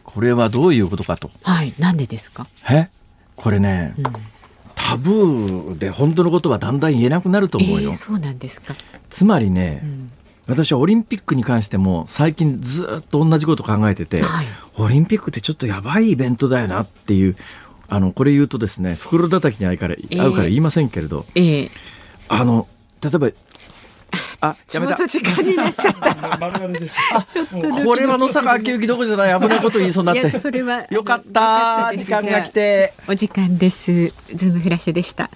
[0.04, 1.32] これはどういうことかと。
[1.44, 1.74] はい。
[1.80, 2.48] なんでですか？
[2.70, 2.90] え？
[3.38, 3.96] これね、
[4.76, 7.92] タブーで本当のことはだんだん言えなくなると思うよ。
[7.92, 8.76] えーそうなんですか。
[9.10, 9.84] つまりね、
[10.52, 14.46] 私はオリンピックに関しても最近ずっと同じこと考えてて、はい。
[14.78, 17.36] オリンピックってちょっとやばいイベントだよなっていう
[17.88, 21.72] あのこれ言うとですね袋叩きに合うから合うから言いませんけれど、ええ。
[22.28, 22.68] あの
[23.02, 23.30] 例えば
[24.42, 24.96] あやめた。
[24.96, 26.16] ちょうど時間になっちゃった。
[27.28, 32.94] ちょっとドキドキこれは野坂昭之どころじゃない危ないこと言いそうになっいやてそれはよかった時間が来て。
[33.08, 33.92] お時間です。
[34.36, 35.30] ズームフラッシュでした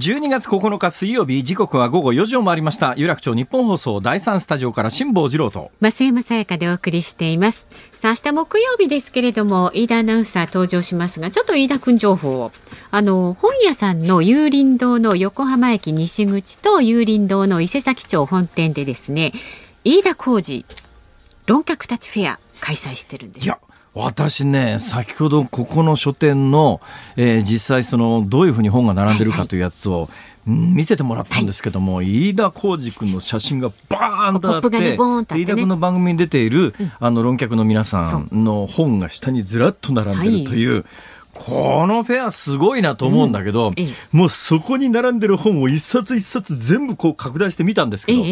[0.00, 2.94] 12月9日水曜日時刻は午後4時を回りました。
[2.96, 5.70] 有楽町日本放送第3スタジオから辛坊治郎と。
[5.82, 7.66] 増山さやかでお送りしています。
[7.92, 12.50] さあ明日木曜日ですけれども飯田アナウンサー登場しますがちょっと飯田くん情報を。
[12.90, 19.34] あの本屋さんの有林堂の横浜駅西口と有林堂の伊勢崎町本店でですね
[19.84, 20.64] 飯田浩二
[21.44, 23.44] 論客たちフェア開催してるんです。
[23.44, 23.58] いや
[23.94, 26.80] 私ね先ほどここの書店の、
[27.16, 40.84] えー実際そのどういうふうに本が並んでるかというやつを、うん見せてもらったんですけども、飯田浩二君の写真がバーンとあってね飯田君の番組に出ている、あの論客の皆さんの本が下にずらっと並んでるという。
[41.32, 43.74] このフェアすごいなと思うんだけど、うん。
[43.76, 48.22] ええもうそこに並んでる本を一冊一冊全部こう拡大してみたんですけど、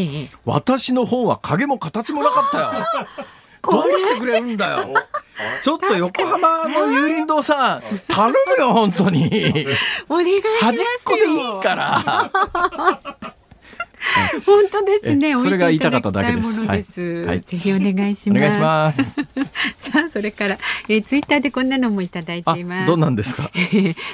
[0.44, 2.71] 私の本は影も形もなかったよ。
[3.62, 4.94] どうしてくれるんだよ。
[5.62, 9.66] ちょっと横浜の有林堂さん、頼むよ、本当に。
[10.09, 12.31] お願いしますよ端っこでいいから。
[14.46, 16.68] 本当ですねえそれが言いたかっただけですはい
[17.27, 19.16] はいぜひお願いしますお願いします。
[19.77, 23.51] さあそれから、えー、ツイッターでこんなのもいただいあていま、すどんなんですか？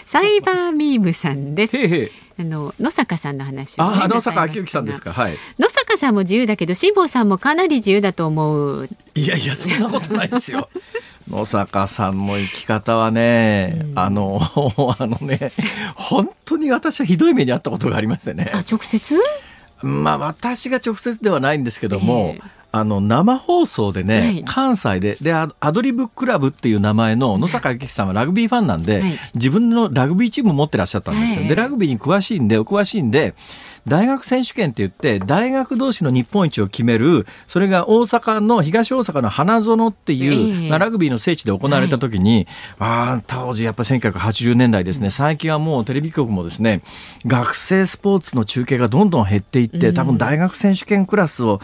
[0.07, 1.77] サイバーミームさんです。
[1.77, 2.11] へいへい。
[2.41, 5.13] あの野坂さんの話を、ね、あ、野坂昭之さんですか？
[5.13, 5.39] はい。
[5.59, 8.89] 野坂さんも自由だけど辛坊さんもかなり自由だと思う。
[9.15, 10.69] いやいや、そんなことないですよ。
[11.31, 14.41] 野坂さんの生き方はね、あの、
[14.99, 15.53] あのね、
[15.95, 18.51] 本当に私はひどい目にあったことがありましてね。
[18.53, 19.17] あ直接？
[19.83, 24.45] まあ私が直接ではないんですけども、ええあの生放送でね、はい。
[24.45, 29.19] 関西ででアアドリブクラブっていう名前の野坂幸樹さんはラグビーファンなんで、はい。
[29.37, 31.41] 自分のラグビーチームを持ってらっしゃったんですよ。
[31.43, 31.49] はい。
[31.49, 33.37] でラグビーに詳しいんでお詳しいんで
[33.87, 40.69] 大学選手権って言って大学同士の日本一を決めるそれが大阪の東大阪の花園っていう、ええ。
[40.69, 42.49] まあ、ラグビーの聖地で行われた時に、
[42.81, 46.83] ああ当時やっぱ1980年代ですね、最近はもうテレビ局もですね
[47.25, 51.61] 学生スポーツの中継がどんどん減っていって多分大学選手権クラスを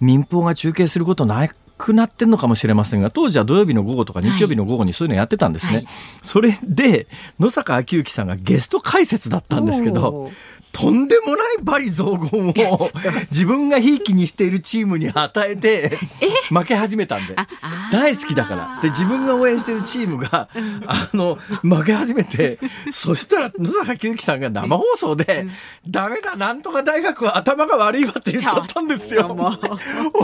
[0.00, 5.86] 民放が中継することないくなってんのかもしれませんが当時は土曜日の午後とか日曜日の午後にそういうのやってたんですね、はい。
[6.22, 7.06] それで
[7.38, 10.30] 野坂昭之さんがゲスト解説だったんですけど
[10.72, 12.90] とんでもない罵詈雑言を
[13.30, 15.98] 自分がひいきにしているチームに与えて
[16.50, 17.34] 負け始めたんで。
[17.90, 18.78] 大好きだから。
[18.82, 20.50] で自分が応援しているチームが
[20.86, 22.58] あの負け始めて
[22.90, 25.46] そしたら野坂昭之さんが生放送で
[25.88, 29.28] 「ダメだなんとか大学は頭が悪いわ」って言っちゃったんですよ。
[29.34, 29.46] 大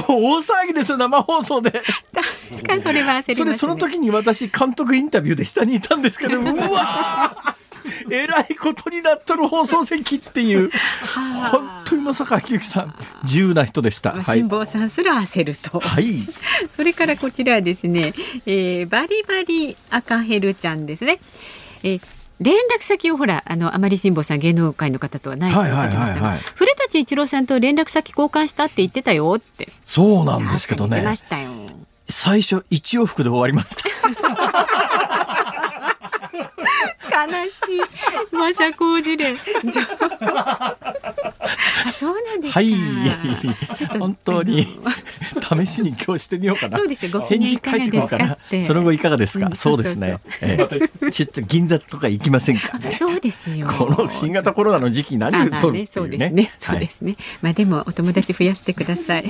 [0.07, 1.83] 騒ぎですよ生放送で。
[2.51, 3.35] 確かにそれは焦りますね。
[3.35, 7.55] それその時に私監督インタビューで下にいたんですけど うわー
[8.11, 10.71] えらいことになっとる放送席っていう
[11.51, 14.13] 本当に野坂昭之さん自由な人でした。
[14.13, 15.81] はい辛、坊さんすら焦ると。
[15.81, 16.21] はい、
[16.71, 18.13] それからこちらはですね、
[18.47, 21.19] えーバリバリ赤ヘルちゃんですね。
[21.83, 22.01] えー
[22.41, 31.51] 連絡先をほらあのあまり辛坊さん芸能界の方とはないとおっしゃってましたが、古舘一郎さんと連絡先交換したって言ってたよってそうなんですけどね言ってましたよ。
[32.09, 33.89] 最初一往復で終わりました。
[37.27, 38.35] 悲しい。
[38.35, 39.37] まあ社交辞令。
[40.25, 40.77] あ、
[41.93, 42.61] そうなんですか。
[42.61, 42.73] はい
[43.77, 44.67] ちょっと本当に
[45.41, 46.79] 試しに今日してみようかな。
[46.79, 48.39] そうですよご機返嫌いかがですか。
[48.67, 49.47] その後いかがですか？
[49.47, 50.21] うんそうですね。
[50.41, 50.69] え
[51.03, 52.79] えちょっと銀座とか行きませんか？
[52.99, 53.67] そうですよ。
[53.67, 56.09] この新型コロナの時期何言うとるそう。
[56.09, 56.55] ですね。
[56.59, 57.17] そうですね。
[57.41, 59.25] まあでもお友達増やしてください。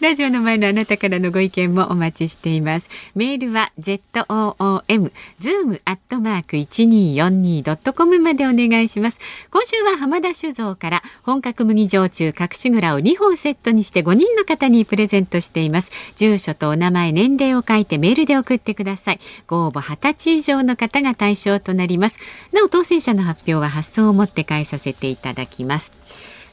[0.00, 2.88] ラジオの前のあなたからのご意見もお待ちしています。
[3.14, 9.18] メールは z o o m zoom アットマーク一二四二ドットコムまでお願いします。
[9.50, 15.92] 今週は浜田酒造から本格麦焼酎隠し蔵を2本セットにして5人の方にプレゼントしています。
[16.16, 19.20] 住所とお名前、年齢を書いてメールで送ってください。
[19.46, 22.18] ご応募20歳以上の方が対象となります。
[22.52, 25.92] なお当選者の発表は発送をもって返させていただきます。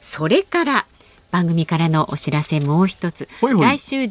[0.02, 0.86] それから
[1.32, 4.08] 番組からのお知らせもう一つ来週12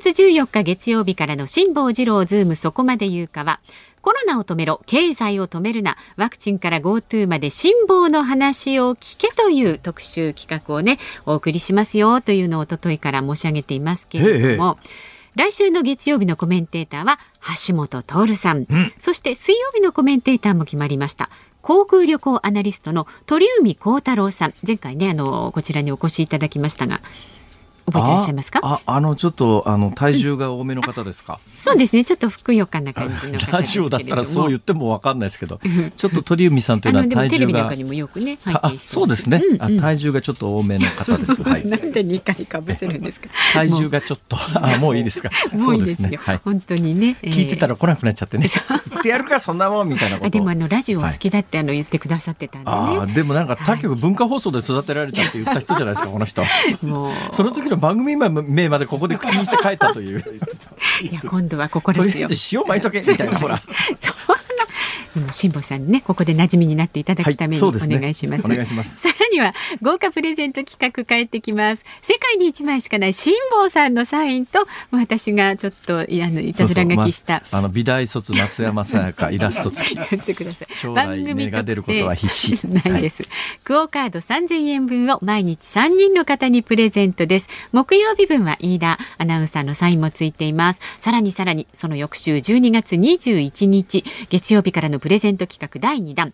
[0.00, 3.60] 月14日月曜日からの辛坊治郎ズームそこまで言うかは
[4.06, 14.78] コロナを止めろ経済を止めるなワクチンから GoTo まで辛坊の話を聞けという特集企画をねお送りしますよというのを一昨日から申し上げていますけれども
[15.34, 17.18] 来週の月曜日のコメンテーターは
[17.66, 21.28] 橋下徹さん、そして水曜日のコメンテーターも決まりました。
[21.60, 24.54] 航空旅行アナリストの鳥海高太朗さん。
[24.64, 27.00] 前回ねあのこちらにお越しいただきましたが
[27.86, 28.60] 覚えていらっしゃいますか？
[28.62, 31.36] あ、ああのちょっとあの体重が多めの方ですか？
[31.38, 35.58] そうですねちょっとふくよかな感じのラジオだったらそう言ってもわかんないですけど、
[35.96, 37.74] ちょっと鳥海さんというのは体重がテレビなんか。
[37.76, 38.38] にもよくね
[38.78, 41.42] そうですね、うんうんあ体重がちょっと多めの方です。
[41.42, 41.66] はい。
[41.66, 43.28] なんで2回かぶせるんですか？
[43.52, 45.30] 体重がちょっと、あ、もういいですか？
[45.52, 46.16] もういいですよね。
[46.16, 46.40] はい。
[46.42, 48.48] 本当にね、えー聞いてたら来なくなっちゃってね。
[48.90, 50.26] 言ってやるか、そんなもんみたいなこと。
[50.26, 56.42] あでもあのラジオお好きだってあの言ってくださってたんでね、でもなんか他局文化放送で育てられたって言った人じゃないですか、この人。
[56.82, 60.20] もうその時の番組名までここで口にして帰ったという。
[61.02, 63.60] いや今度は心とりあえず塩巻いとけみたいな、ほら。
[64.00, 64.45] そんなでも
[65.32, 68.00] 辛坊さんにねここで馴染みになっていただくためにおはいね。
[68.00, 68.96] 願いします,、お願いします。
[69.00, 71.84] さらには豪華プレゼント企画帰ってきます。
[72.02, 77.34] 世界に一枚しかない辛坊さんのサインと私がちょっといあのいたずら書きした。
[77.34, 79.96] まああの美大卒松山さやか イラスト付き。
[79.96, 80.68] やってください。
[80.76, 82.58] 将来芽が出ることは必至。
[82.66, 83.22] ないです、
[83.64, 87.48] クオカード3000円分を毎日3人の方にプレゼントです。
[87.72, 90.80] 木曜日分は飯田アナウンサーのサインもついています。
[90.98, 96.32] さらにさらにその翌週12月21日月曜日からのプレゼント企画第2弾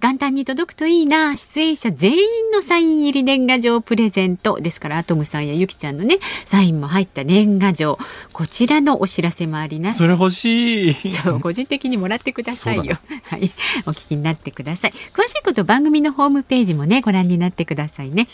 [0.00, 2.18] 元旦に届くといいな出演者全員
[2.54, 7.98] のサイン入り年賀状プレゼントですからアトムさんやゆきちゃんのねサインも入った年賀状
[8.32, 11.12] こちらのお知らせもありますそれ欲しい。
[11.12, 12.96] そう、個人的にもらってくださいよ。
[13.24, 13.50] はい、
[13.86, 14.92] お聞きになってください。
[15.12, 18.26] 詳しいこと番組のホームページもね、ご覧になってくださいね。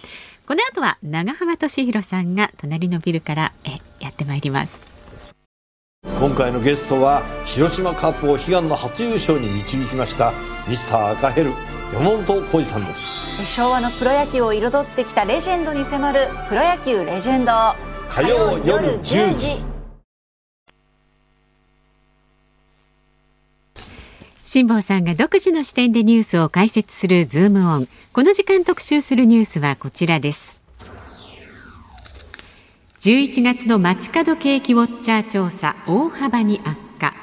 [0.46, 4.99] この後は長浜俊弘さんが隣のビルからえやってまいります。
[6.20, 10.34] 今回のゲストは広島カップを悲願の初優勝に導きました
[10.68, 11.52] ミスター赤ヘル
[11.94, 17.52] 山本浩二さんです昭和のプロ野球を彩ってきたレジェンドに迫る「プロ野球レジェンド」
[18.10, 19.62] 火曜夜10時
[24.44, 27.88] 辛坊さんが独自の視点でニュースを解説するズームオン。
[28.12, 30.59] この時間特集するニュースはこちらです。
[33.00, 37.14] 11月の街角景気ウォッチャー調査大幅に悪化。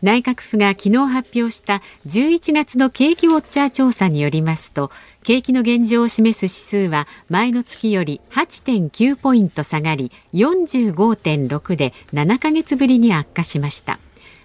[0.00, 4.90] 内閣府が昨日発表した11月の景気ウォッチャー調査によりますと
[5.22, 14.00] 景気の現状を示す指数は前の月より8.9ポイント下がり45.6で7ヶ月ぶりに悪化しました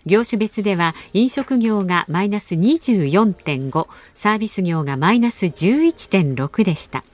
[0.06, 7.06] 業種別では飲食業がマイナス24.5サービス業がマイナス11.6でした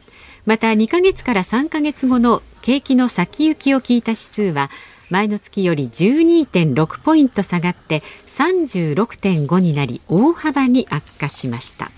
[0.45, 4.69] また2ヶ月から3ヶ月後の景気の先行きを聞いた指数は
[5.09, 11.91] 前の月より12.6ポイント下がって36.5になり大幅に悪化しました。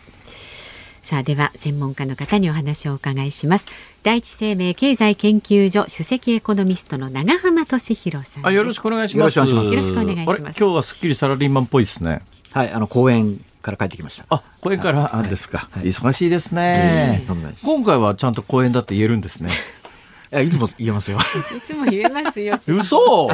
[1.02, 3.68] さあでは専門家の方にお話をお伺いします。
[4.04, 8.48] 第一生命経済研究所首席エコノミストの長浜俊弘さんです。
[8.48, 9.38] あ、よろしくお願いします。
[9.38, 10.60] よろしくお願いします。
[10.60, 12.22] 今日はすっきりサラリーマンっぽいですね。
[12.52, 14.26] はい、あの公園から帰ってきました。
[14.30, 15.86] あ、これから、あですか、はい。
[15.88, 17.22] 忙しいですえね。
[17.24, 17.54] えとんでもない。
[17.54, 19.50] です今回はちゃんと公演だって言えるんですね。
[20.32, 21.18] いやいつも言えますよ。
[21.58, 23.30] いつも言えますよ 嘘。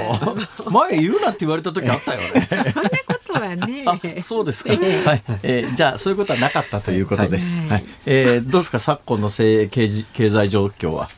[0.70, 2.48] 前言うなって言われた時あったよね。
[2.48, 2.90] そんなこ
[3.26, 3.84] とはね。
[3.88, 4.70] あ、そうですか。
[4.72, 4.80] はい、
[5.44, 7.82] えーじゃあそういうことはなかったということで、ははい。
[7.82, 11.10] い、えーどうですか昨今の経済状況は。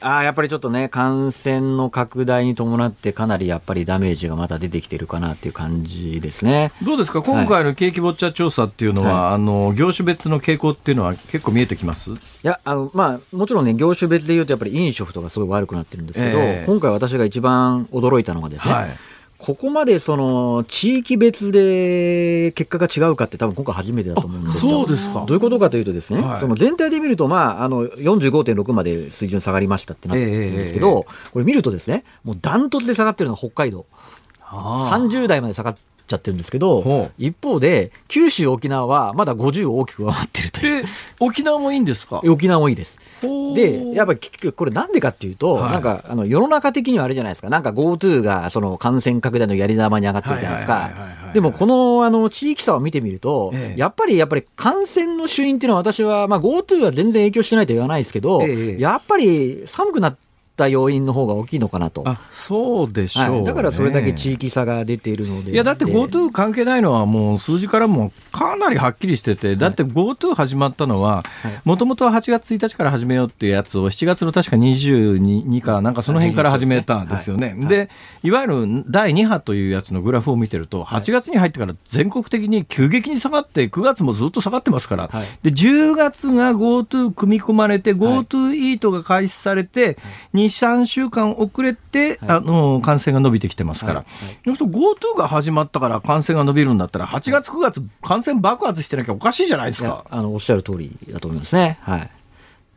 [0.00, 6.70] ああ、やっぱりちょっとね、感染の拡大に伴ってかなりやっぱりダメージがまた出てきてるかなっていう感じですね。
[6.82, 7.22] どうですか？
[7.22, 12.10] 今回の景気ウォッチャー調査っていうのは、あの業種別の傾向っていうのは結構見えてきます？
[12.10, 16.64] いや、あの、まあ、もちろんね、業種別で言うとやっぱり飲食とかすごい悪くなってるんですけど、ええ。
[16.66, 18.96] 今回私が一番驚いたのがですね、はい
[19.38, 24.70] ここまでその地域別で結果が違うかって多分今回初めてだと思うんですよ。
[24.70, 33.86] そうですかどういうことかというとですね、はいその全体で見ると、まあ、あの45.6まで水準下がりましたってなってるんですけど、これ見るとですね、もうダントツで下がってるのは北海道。
[34.40, 35.76] ああ30代まで下がっ
[36.06, 40.84] ちゃってるんですけど一方で、九州、沖縄はまだ50を大きく上回ってるという。
[40.84, 40.84] え
[41.20, 42.20] 沖縄もいいんですか？
[42.24, 42.98] 沖縄もいいです。
[43.54, 44.20] で、やっぱり
[44.52, 45.72] これなんでかっていうと、はい。
[45.72, 50.72] なんかあの世の中的にはあれじゃないですか、なんか GoTo がその感染拡大のやり玉に上がってるじゃないですか。
[50.74, 50.90] は
[51.30, 51.34] い。
[51.34, 53.80] でもこのあの地域差を見てみると、ええ。
[53.80, 58.80] やっぱりやっぱり感染の主因っていうのは私は、まあ GoTo は全然影響してないと言わないですけど、ええ。
[58.80, 60.16] やっぱり寒くなっ
[60.56, 62.02] た要因の方が大きいのかなと。
[62.06, 63.36] あそうでしょう、ね。
[63.36, 65.52] はい、だからそれだけ地域差が出ているので。
[65.52, 71.24] いやだって GoTo 関係ないのはもう数字からもかなりはっきりしてて、だって GoTo 始まったのは、
[71.64, 77.54] もともとは8月1日から始めようっていうやつを7月の確か22かなんかその辺から始めたんですよね。
[77.58, 77.66] はい。
[77.68, 77.90] で、
[78.22, 85.26] いわゆる第2波というやつのグラフを見てると、8月に入ってから全国的に急激に下がって、9月もずっと下がってますから、はい。
[85.42, 89.96] で10月が GoTo 組み込まれて、GoTo イートが開始されて、
[90.34, 94.04] 2、3週間遅れて、あの感染が伸びてきてますから、は
[94.46, 100.04] いはい GoTo が始まったから感染が伸びるんだったら、8月、9月、感染爆発してなきゃおかしいじゃないですか。
[100.10, 101.78] あのおっしゃる通りだと思いますね。
[101.82, 102.10] はい。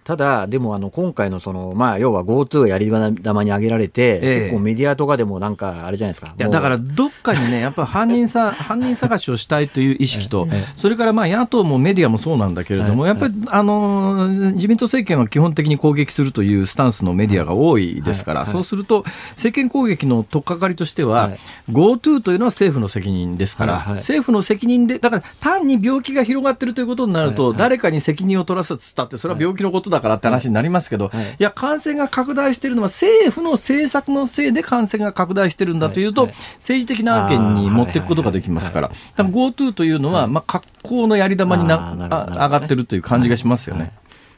[0.09, 4.39] ただ、でもあの今回のその、まあ、要は GoTo がやり玉に挙げられて、ええ。
[4.45, 6.33] 結構メディアとかでもなんか、あれじゃないですか。
[6.35, 21.39] いやだからどっかにね、やっぱり犯人さ 犯人探しをしたいという意識と、それからまあ野党もメディアもそうなんだけれども、やっぱりあの自民党政権は基本的に攻撃するというスタンスのメディアが多いですから、そうすると、政権攻撃の取っかかりとしては、はい。
[21.71, 23.83] GoTo というのは政府の責任ですから、はい。
[23.89, 23.95] はい。
[23.97, 31.23] 政府の責任で、だから単に病気が広がってるということになると、誰かに責任を取らせつったって、それは病気のことだからって話になりますけど、はい。
[31.23, 36.31] いや、感染が拡大しているのは政府の政策のせいで感染が拡大してるんだというと、はい。
[36.31, 43.91] はい政治的な案件に持っていくことができますから、だから GoTo というのは、まあ、格好のやり玉にな上がってるという感じがしますよね。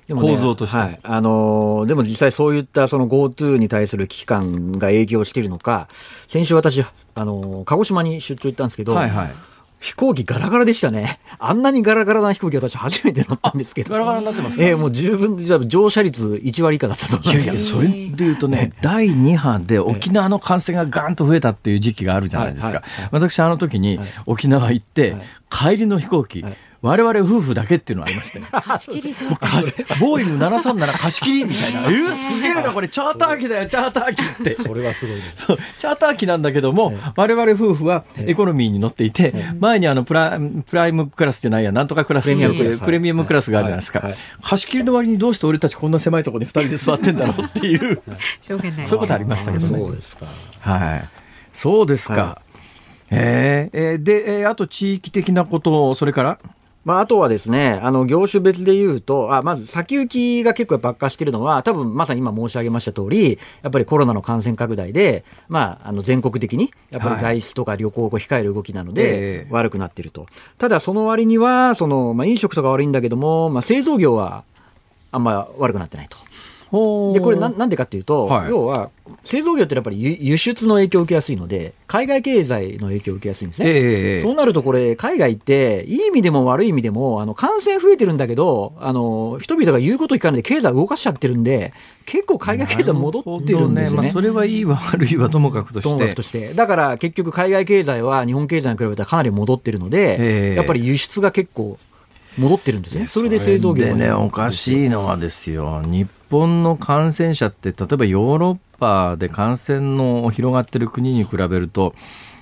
[0.08, 0.78] ね構造として。
[0.78, 1.00] はい。
[1.04, 5.88] あのーでも実際そういったその GoTo に対する危機感が影響しているのか、
[6.28, 6.84] 先週私、
[7.16, 9.34] あのー鹿児島に出張行ったんですけど、はいはい。
[9.82, 11.20] 飛行機ガラガラでしたね。
[11.40, 13.90] あんなにガラガラな飛行機私初めて乗ったんですけど。
[13.92, 14.64] ガラガラになってますか？
[14.64, 17.48] ええもう十分、じゃあ乗車率1割以下だったと思います。
[17.48, 22.68] よいやいや、それで言うとね、第2波で沖縄の感染がガンと増えたっていう時期があるじゃないですか。
[22.68, 23.10] はいはい。
[23.12, 25.18] 私、あの時に沖縄行って、
[25.50, 28.48] 帰りの飛行機はい、我々夫婦だけっていうのがありましてね。
[28.52, 31.82] 貸し切り状態貸しボーイング737貸し切りみたいな。
[31.92, 34.56] えー、すげえな、これチャーター機だよ、チャーター機って。
[34.62, 35.46] それはすごいです。
[35.46, 44.20] そうチャーター機なんだけども、我々夫婦はエコノミーに乗っていて、前にあのプラプライムクラスじゃないや、なんとかクラスっていうプレミアムクラスプレミアムクラスがあるじゃないですかはいはい。
[44.42, 48.02] 貸し切りの割にどうして俺たちこんな狭いところに2人で座ってんだろうっていう、
[48.42, 48.88] しょうがない。
[48.88, 49.78] そういうことありましたけどね。
[49.78, 50.26] そうですか。
[50.62, 51.04] はい。
[51.54, 52.14] そうですか。
[52.16, 52.42] は
[53.14, 56.40] えーえーで、えーあと地域的なこと、それから？
[56.84, 70.26] まあ、あとはですね、あの、業種別で言うと、あ、まず先行きが結構爆化しているのは、多分まさに今申し上げました通り、やっぱりコロナの感染拡大で、まあ、あの、全国的に、やっぱり外出とか旅行を控える動きなので、ええ悪くなっていると。
[70.58, 74.44] ただ、その割には、その、まあ、飲食とか悪いんだけども、まあ、製造業は、
[75.12, 76.18] あんま悪くなってないと。
[76.72, 78.90] で、これな、なんでかっていうと、はい要は、
[79.24, 83.70] 製造業ってやっぱり輸輸出の影響を受けやすいので、海外経済の影響を受けやすいんですね。
[83.70, 91.74] ええそうなるとこれ、海外って、いい意味でも悪い意味でも、あの、感染増えてるんだけど、あの、人々が言うこと聞かないで経済動かしちゃってるんで、
[92.06, 93.76] 結構海外経済戻ってるんですよね。
[93.76, 96.22] なるほどまあ、それはいいわ悪いはともかくとしてともかくと。
[96.22, 96.54] して。
[96.54, 101.78] だから結局海外経済は日本経済に比べたらかなり戻ってるので、ええやっぱり輸出が結構
[102.38, 103.08] 戻ってるんですね。
[103.08, 111.94] それで製造業でね、おかしいのはですよ、日本の感染者って、例えばヨーロッパで感染の広がってる国に比べると、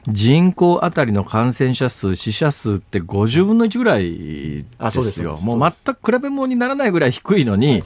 [0.07, 5.43] 人口あたりの感染者数、死者数って50分の1ぐらいあそうですすそうです。
[5.43, 7.83] もう全く比べ物にならないぐらい低いのに、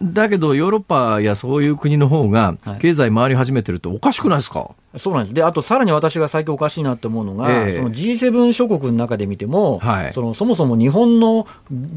[0.00, 2.78] だけどヨーロッパやそういう国の方がはい。
[2.78, 5.34] 経済回り始めてるとおかしくないですか、そうなんです。
[5.34, 7.72] で、あとさらに私が最近おかしいなって思うのが、ええ。
[7.74, 10.12] その G7 諸国の中で見ても、はい。
[10.12, 11.46] そのそもそも日本の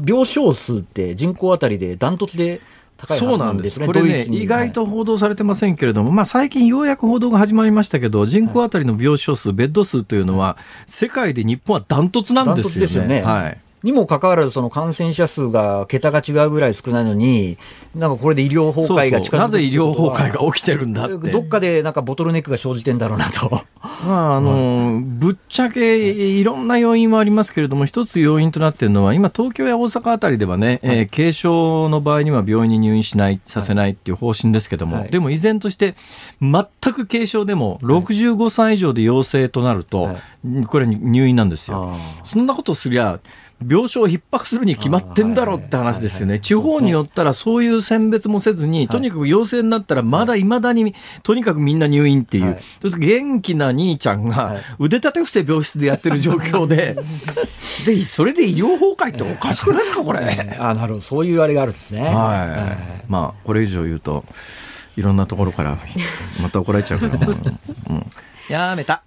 [0.06, 2.60] 病床数って人口あたりでダントツで
[2.96, 3.68] 高いそうなんで。
[3.68, 3.86] すすね。
[3.86, 13.16] これね意外と報道されてませんけれども、まあ最近ようやく報道が始まりましたけど、人口あたりの病床数、ベッド数というのは、世界で日本はダントツなんですよね。
[13.18, 13.58] よねはい。
[13.86, 17.56] にもかかわらず、その感染者数が桁が違うぐらい少ないのに、
[17.94, 21.06] なんかこれで医療崩壊が近づなぜ医療崩壊が起きてるんだ。
[21.06, 23.48] どっかでなんかボトルネックが生じてんだろうなと。
[24.04, 35.10] まああのぶっちゃけいろんな要因はありますけれども一つ要因となっているのは今東京や大阪あたりではね、えー軽症の場合には病院に入院しないさせないっていう方針ですけども、はい。
[35.10, 35.94] でも依然として
[36.40, 40.66] 全く軽症でも65歳以上で陽性となると、はい。
[40.66, 41.92] これ入院なんですよ。
[41.94, 43.20] あそんなことすりゃ
[43.62, 46.38] 病床を逼迫するに決まってんだろうって話ですよね。
[46.40, 52.58] 地方によったらそういう選別もせずに、とにかく陽性になったらまだ未だに、とにかくみんな入院っていう、はい。
[52.82, 56.98] そして元気な兄ちゃんが腕立て伏せ病室でやってる状況で、
[57.86, 60.20] で、それで医療崩壊っておかしくないですか、これ？
[60.20, 61.00] ーあなるほど。
[61.00, 62.02] そういうあれがあるんですね。
[62.02, 63.10] はい。
[63.10, 64.24] まあ、これ以上言うと、
[64.98, 65.78] いろんなところから、
[66.42, 67.12] また怒られちゃうから、
[67.90, 68.06] うん、
[68.50, 69.02] やめた。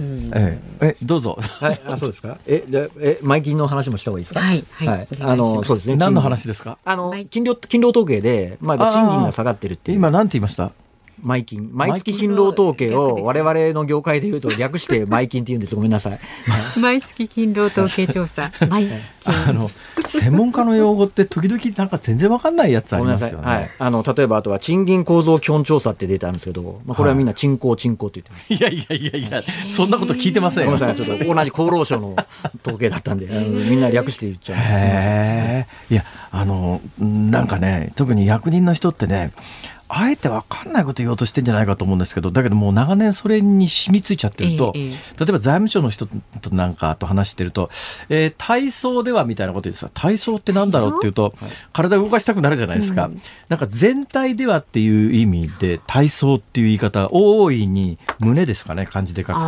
[0.00, 1.38] ええ、えどうぞ。
[1.40, 2.38] はい、あそうですか？
[2.46, 4.40] え、でえ、マイキンの話もした方がいいですか？
[4.40, 5.96] はいはいお願いあの、そうですね。
[5.96, 6.78] 何の話ですか？
[6.84, 9.98] あのはい、勤労、勤労統計で、まあ、賃金が下がってるっていう。
[9.98, 10.72] 今、なんて言いました？
[11.22, 11.70] マイキン。
[11.72, 15.74] 毎月勤労統計を我々の業界で言うと略して マイキンって言うんです。
[15.74, 16.20] ごめんなさい。
[16.78, 18.50] 毎月勤労統計調査。
[18.68, 18.88] 毎
[19.24, 19.70] あの、
[20.06, 23.30] 専門家の用語って時々なんか全然わかんないやつあごめんなさい。
[23.30, 23.56] りますよね。
[23.60, 23.70] はい。
[23.78, 28.52] あの、例えばあとは賃金構造基本調査ってデータあるんですけど、まあ、これはみんな賃工賃工って言ってます。
[28.52, 30.72] いやいやいやいや、そんなこと聞いてませんよ。
[30.72, 31.06] ごめんなさい。
[31.06, 32.16] ちょっと同じ厚労省の
[32.62, 35.92] 統計だったんで、みんな略して言っちゃうんです。
[35.92, 39.32] いや、あの、なんかね、特に役人の人ってね、
[39.94, 47.68] あえて分かんないこと言おうとしてんじゃないかと思うんですけど、だけどもう長年それに染みついちゃってると、えええ例えば財務省の人となんかと話してると、
[48.08, 51.34] えー体操ではみたいなこと言ってさ、体操ってなんだろうっていうと、
[51.72, 53.10] 体動かしたくなるじゃないですか。
[53.48, 59.40] なんか全体ではっていう意味で、体操っていう言い方、大いに胸ですかね、漢字で書くと。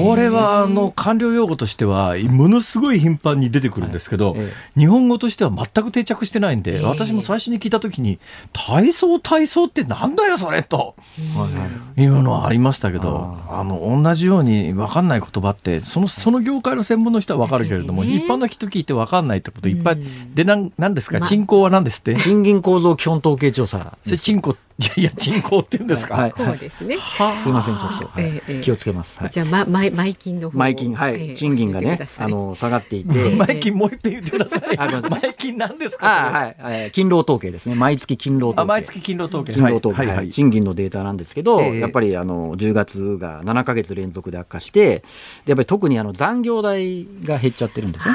[0.00, 8.18] これはあの官僚用語としてはものすごい頻繁に出てくるんですけど、え日本語としては全く定着してないんで、私も最初に聞いたときに
[8.52, 8.91] 体操
[9.22, 10.94] 体操ってなんだよそれと。
[11.34, 20.34] はいうのはありましたけどあの同じように分かんない言葉ってそのその業界の専門の人は分かるけれども、ね一般の人聞いて分かんないってこといっぱい、うん。
[20.34, 21.18] でなんなんですか？
[21.18, 22.14] ま鎮行は何ですって？
[22.16, 23.96] 賃金構造基本統計調査。
[24.02, 26.96] それ鎮行いやいや鎮行って言うんですか、はいこうですね。
[27.38, 28.08] すいません、ちょっと。
[28.08, 28.24] はい。
[28.24, 28.60] ええええ。
[28.62, 29.20] 気をつけます。
[29.20, 29.30] はい。
[29.30, 31.36] じゃあ、ま、毎毎金の方を毎金、はええい。
[31.36, 33.12] 賃金がねあの、下がっていて。
[33.36, 36.28] 前金もう一遍言ってくださいあ前金何ですか？
[36.28, 37.74] あはい、えー勤労統計ですね。
[37.74, 38.62] 毎月勤労統計。
[38.62, 39.52] あ毎月勤労統計。
[39.52, 40.06] 勤労統計、はい。
[40.08, 40.16] はい。
[40.18, 40.30] はい。
[40.30, 41.80] 賃金のデータなんですけど、ええ。
[41.80, 44.98] やっぱりあの10月が7か月連続で悪化して、
[45.44, 48.14] でやっぱり特にあの残業代が減っちゃってるんですね。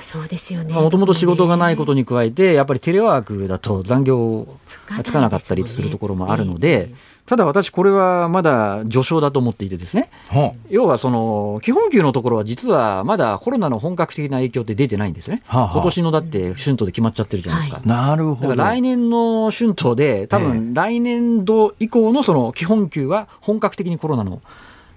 [0.00, 0.74] そうですよね。
[0.74, 4.46] もともと仕事がないことに加えて、やっぱりテレワークだと残業
[4.88, 6.92] がつかなかったりするところもあるので、
[7.26, 15.42] ただ私、これはまだ序章だと思っていてですね、は要はその基本給のところは実はまだコロナの本格的な影響って出てないんですね。
[15.46, 17.76] はあはあ今年のだって春闘で決まっちゃってるじゃないですか。
[17.80, 24.42] はなるほどだから来年の春闘で、多分来年度以降のその基本給は本格的にコロナの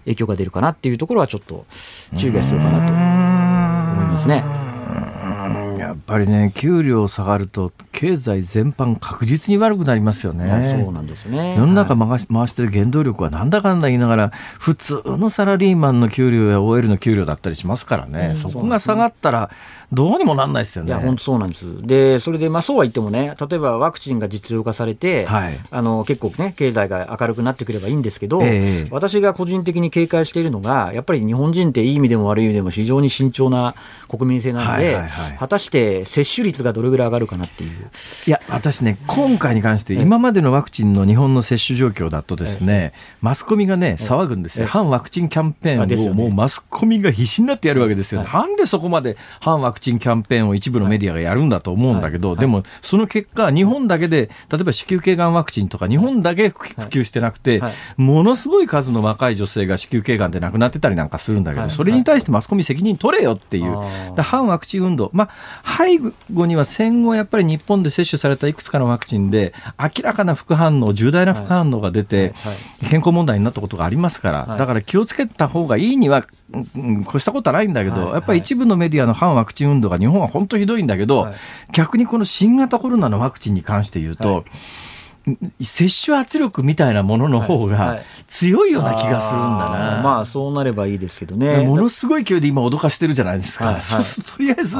[0.06, 1.66] 影響が出るかなっていうところはちょっと
[2.18, 4.63] 注意が必要かなと思いますね。
[6.14, 7.72] やっぱりね給料下がると
[8.04, 10.46] 経済全般確実に悪くなりますよね。
[10.46, 11.56] まあそうなんですよね。
[11.56, 14.30] 世の中はい回し回してる原動力はなんだかんだ言いながら
[14.60, 19.50] 普通のサラリーマンの給料や OL の給料だったりしますからね、そこが下がったら
[19.94, 20.90] どうにもなんないですよね。
[20.90, 21.78] いや、本当そうなんです。
[21.86, 33.76] で、それで、まあそうは言ってもね、例えばワクチンが実用化されて、はいあの、結構ね、経済が明るくなってくればいいんですけど、ええ私が個人的に警戒しているのが、やっぱり日本人っていい意味でも悪い意味でも非常に慎重な
[34.10, 37.90] 国民性なので、はいはいはい果たして接種率がどれぐらい上がるかなっていう。
[38.28, 44.64] いや、私ね、今回に関して、今までのワクチンの日本の接種状況だとですね、マスコミがね、騒ぐんですよ。
[44.64, 44.70] ええ。
[44.70, 48.24] 反ワクチンキャンペーンをもうマスコミが必死になってやるわけですよ。
[48.24, 61.72] なんでそこまで反ワクチンキャンペーンを一部のメディアがやるんだと思うんだけど、でも、その結果、日本だけで、例えば子宮頸がんワクチンとか、日本だけ普及してなくてはい、ものすごい数の若い女性が子宮頸がんで亡くなってたりなんかするんだけど、はい。
[61.72, 63.78] それに対してマスコミ責任取れよっていう。
[64.22, 65.30] 反ワクチン運動、ま
[65.64, 66.00] あ、背
[66.34, 72.54] 後には戦後やっぱり日本で接種されたいくつかのワクチンで明らかな副反応重大な副反応が出て、はい
[72.84, 74.60] 健康問題になったことがありますから、はい。
[74.60, 76.24] だから気をつけた方がいいには、
[77.08, 78.14] 越したことはないんだけど、はい。
[78.14, 81.36] やっぱり一部のメディアの反ワクチン運動が日本は本当ひどいんだけど、はい。
[81.72, 84.44] 逆にこの新型コロナのワクチンに関して言うと、はい
[85.62, 89.98] 接種圧力みたいなものの方はいはがい強いような気がするんだな。
[89.98, 91.66] あーまあそうなればいいですけどね。
[91.66, 93.66] ものすごい勢いで今脅かしてるじゃないですか。
[93.66, 94.78] はいはい そうするととりあえず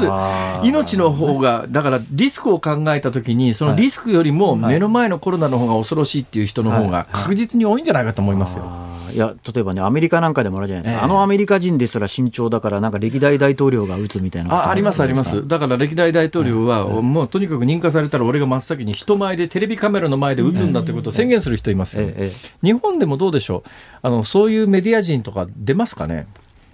[0.68, 8.93] 命の方がだからリスクを考えたときにそのリスクよりも目の前のコロナの方が恐ろしいっていう人の方が確実に多いんじゃないかと思いますよ。
[9.14, 14.52] いや、例えばね、アメリカなんかでもあるじゃないですか、ええあのアメリカ人ですら身長だから、なんか歴代大統領が打つみたいな。
[14.54, 15.46] あありますあります。
[15.46, 23.68] だから歴代大統領は、もうとにかく認可されたら俺が真っ先に人前でテレビカメラの前で打つんだってことを宣言する人いますよ、えええ日本でもどうでしょう？
[24.02, 26.26] あのそういうメディア人とか出ますかね？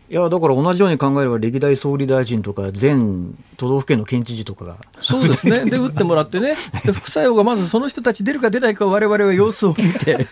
[0.08, 4.76] いや、だから同じように考えれば、歴代総理大臣とか、全都道府県の県知事とかが。
[5.00, 5.64] そうですね。
[5.70, 6.56] で、打ってもらってね。
[6.84, 10.26] で、副作用がまずその人たち出るか出ないかを我々は様子を見て。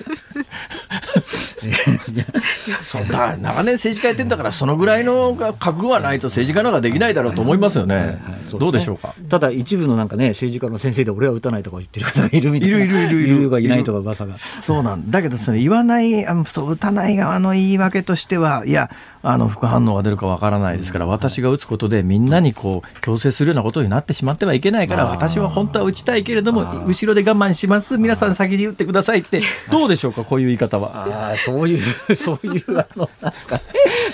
[2.89, 8.21] そんな長年政治家やってんだから、そのぐらいの覚悟はないと政治家なんかできないだろうと思いますよね。
[8.59, 9.15] どうでしょうか？
[9.29, 12.79] ただ、一部のなんかね、政治家の先生で俺は打たないとか言ってる方がいるみたいな。
[12.79, 14.39] いるいるいるいるいるがいないとか噂が。
[14.39, 18.91] そうなんだけど、それ言わない、あのそう、打たない側の言い訳としては、いや、
[19.23, 27.99] あの、副反応が出るかわからないですから、私が打つことでみんなにこう、強制するようなことになってしまってはいけないから、私は本当は打ちたいけれども、後ろで我慢します。
[27.99, 31.07] 皆さん先に打ってくださいって、どうでしょうか、こういう言い方は。
[31.19, 31.79] ああ、そういう、
[32.15, 33.63] そういう、あの、なんですかね。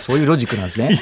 [0.01, 1.01] そういうロジックなんですね。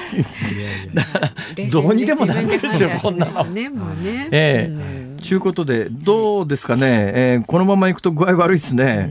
[1.71, 4.29] どうにでもなるんですよこんなのね、もうね。
[4.31, 9.09] ええちゅうことで、どうですかね、えーこのままいくと具合悪いですね。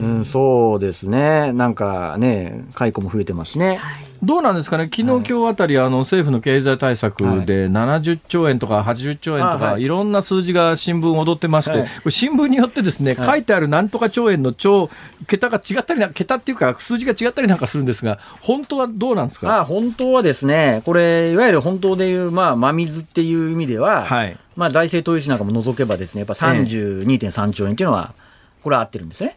[0.00, 1.52] うん、そうですね。
[1.52, 3.78] なんかね、解雇も増えてますしね。
[4.22, 9.82] どうなんですかね、昨日、今日あたり、あの政府の経済対策で70兆円とか80兆円とか、あはい。
[9.82, 11.88] いろんな数字が新聞踊ってまして、はい。
[12.08, 14.90] 新聞によってですね、書いてあるなんとか兆円の兆、
[15.26, 19.58] 桁が違ったりな、桁っていうか、数字が違ったりなんかするんですが、本当はどうなんですか？
[19.58, 24.36] あ本当はですね、これ、いわゆる本当でいう、まあ、真水っていう意味では、はい。
[24.54, 28.14] まあ、財政投融資なんかも除けばですね、やっぱ32.3兆円っていうのは、
[28.62, 29.34] これは合ってるんですね。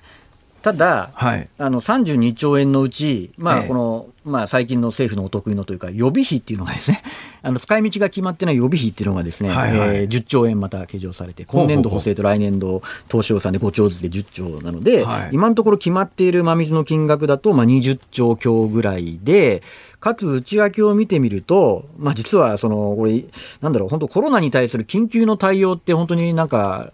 [0.66, 1.48] ただ、はい。
[1.60, 3.68] あの32兆円のうち、まあええ。
[3.68, 7.04] このまあ、最近の政府のお得意のというか、予備費っていうのがですね、
[7.44, 9.90] あの使い道が決まってない予備費っていうのがですね、はいはい。
[9.90, 15.30] えー10兆円また計上されて、今年度補正と来年度当初予算で5兆ずつで10兆なので、はい。
[15.34, 19.62] 今のところ決まっている真水の金額だと、まあ、20兆強ぐらいで、
[20.06, 23.26] かつ内訳を見てみると、まあ、実はその、これ、
[23.60, 26.92] なんだろう、本当コロナに対する緊急の対応って本当になんか、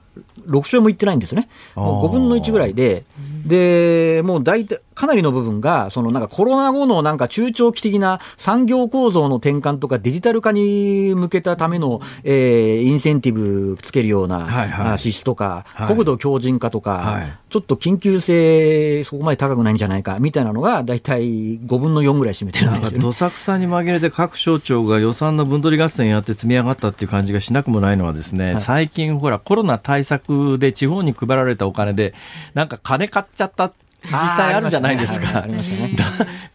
[0.48, 1.50] 6兆円もいってないんですよね。
[1.76, 3.04] もう5分の1ぐらいで、
[3.46, 14.94] で、もう大体、かなりの部分が、そのなんかコロナ後のなんか中長期的な産業構造の転換とかデジタル化に向けたための、えーインセンティブつけるような、はいはい。
[14.94, 15.88] あ支出とか、はい。
[15.88, 17.38] 国土強靭化とか、はい。
[17.50, 23.01] ちょっと緊急性、そこまで高くないんじゃないかみたいなのが、大体5分の4ぐらい占めてるんですよね。
[23.02, 28.62] どさくさに紛れて各省庁が予算の分取り合戦やって積み上がったっていう感じがしなくもないのはですね、はい。
[28.62, 32.14] 最近ほらコロナ対策で地方に配られたお金で
[32.54, 33.74] なんか金買っちゃった
[34.04, 35.46] 自治体あるじゃないですか。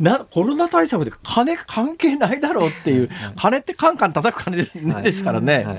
[0.01, 5.77] なコロナ対策で金関係ないだろうっていう、金ってカンカン叩く金です,、からね、はい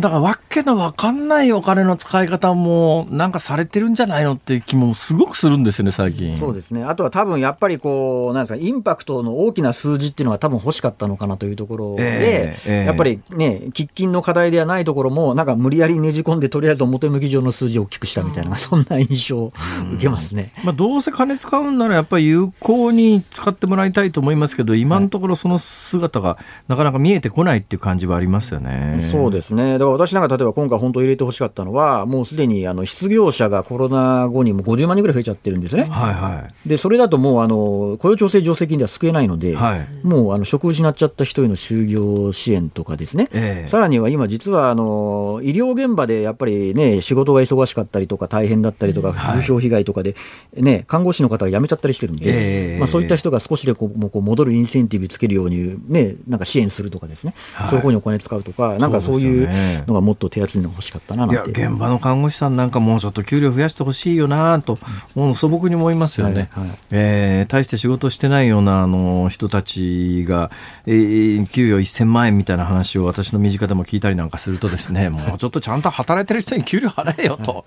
[0.00, 6.84] だからわけのわかんないお金の使い方もなんかされてるんじゃないのっていう気もすごくするんですよね最近そうですね。
[6.84, 19.52] あとは多分やっぱりこう、なんですか、インパクトの大きな数字っていうのが多分欲しかったのかなというところで、ええええやっぱりね、喫緊の課題ではないところも、なんか無理やりねじ込んで、とりあえず表向き上の数字を大きくしたみたいな、そんな印象を
[19.94, 20.52] 受けますね。
[20.64, 26.38] まあ、どうせ金使うんならやっぱり有効に使ってもらいたいと思いますけど今のところその姿が
[26.68, 29.00] なかなか見えてこないっていう感じはありますよね。
[29.02, 29.78] そうですね。
[29.86, 35.84] だから私なんか例えば今回本当入れてほしかったのは、もうすでにあの失業者がコロナ後にも50万人ぐらい増えちゃってるんですね。
[35.84, 39.86] はいはで、それだともうあの雇用調整助成金では救えないので、はい。
[40.02, 43.68] もうあの職を失っちゃった人への就業支援とかですね、ええ。
[43.68, 49.16] さらには今、実はあの医療現場でやっぱりね、仕事が忙しかったりとか、大変だったりとか、はい。
[49.36, 50.14] 風評被害とかで、
[50.54, 52.78] ね、看護師の方が辞めちゃったりしてるんで、ええ。
[52.78, 57.68] まあ、そういった人が少しでこうもうこう戻るインセンティブつけるように、ね、なんか支援するとかですね、はい。
[57.68, 61.50] そういう方にお金使うとか、なんかそういうそうですよねのがもっと手厚いのが欲しかったななんいやて。
[61.50, 64.78] 現場の看護師さんなんかもうちょっと給料増やしてほしいよなと、
[65.14, 66.78] もう素朴に思いますよね、はいはい。
[66.90, 70.50] えー大して仕事してないようなあの人たちが、
[70.86, 77.64] えー給与1000万円みたいな話を私の身近でも聞いたりなんかするとですねもうちょっとちゃんと働いてる人に給料払えよと、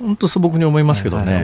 [0.00, 1.34] 本当素朴に思いますけどね。
[1.34, 1.40] は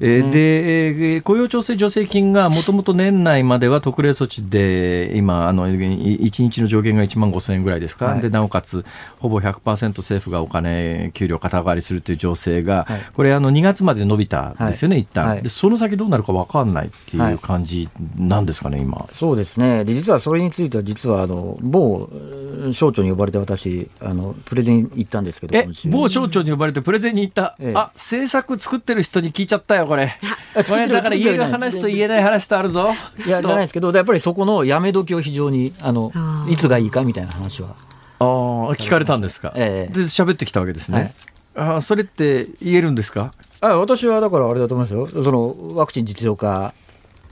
[0.00, 8.20] えーで、えー雇用調整助成金がもともと年内までは特例措置で、今、あの、1日の上限が1万5千円ぐらいですか、はい。
[8.20, 8.84] で、なおかつ、
[9.18, 13.00] ほぼ100%政府がお金、給料肩代わりするという情勢が、はい。
[13.14, 15.42] これ、あの、2月まで伸びたんですよね、一旦、はい。
[15.42, 17.34] で、その先どうなるか分かんないっていはい。
[17.34, 19.06] う感じなんですかね、今。
[19.12, 19.84] そうですね。
[19.84, 30.16] で、実はそれについては、実は、あの、某うん省庁に呼ばれて私、あの、プレゼン行ったんですけど、え某省庁に呼ばれてプレゼンに行った、ええあ政策作ってる人に聞いちゃったよ、これ。
[30.54, 32.94] あこれだから言える話と言えない話とあるぞ。
[33.26, 36.12] いや、じゃないですけど、やっぱりそこのやめ時を非常に、あの
[36.48, 37.70] いつがいいかみたいな話は。
[38.18, 38.26] ああ、
[38.74, 39.52] 聞かれたんですか。
[39.56, 41.14] ええで、喋ってきたわけですね。
[41.56, 43.32] ああ、それって言えるんですか？
[43.60, 45.24] あ私はだからあれだと思いますよ。
[45.24, 46.74] その、ワクチン実用化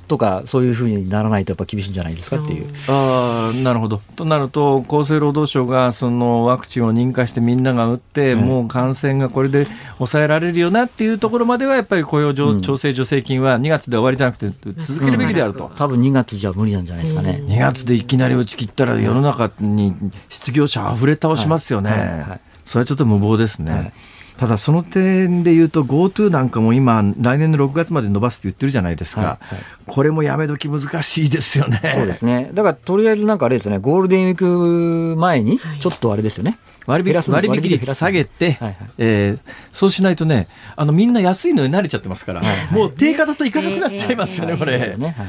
[0.09, 2.67] とかそういうふうにならないとやっぱ厳しいんじゃないですかっていう。
[2.89, 4.01] あなるほど。
[4.17, 9.67] となると厚生労働省がそのワクチンを認可してみんなが打って、うん、もう感染がこれで
[9.99, 14.47] 抑えられるよなっていうところまではやっぱり雇用調整助成金は2月で終わりじゃなくて
[14.83, 19.95] 続けるべきであると、うん、多分2月じゃ無理なんじゃないですかね、2月でいきなり打ち切ったら世の中に
[20.29, 22.01] 失業者あふれ倒しますよね、はい。
[22.01, 22.21] はい。
[22.21, 23.93] はい、それはちょっと無謀ですね。
[24.39, 31.81] はいただその点で言うと GoTo なんかも今来年の6月まで伸ばすって言ってるじゃないですか、はいはい、これもやめ時難しいですよね。
[31.97, 32.51] そうですね。
[32.55, 33.79] だからとりあえずなんかあれですよね。
[33.79, 42.57] ゴールデンウィーク前にちょっとあれですよね、割引割引率下げて、はいはい、えー、そうしないとねあのみんな安いのに慣れちゃってますから、はい。
[42.57, 45.27] はい、もう定価だといかなくなっちゃいますよね、これ、ねはい、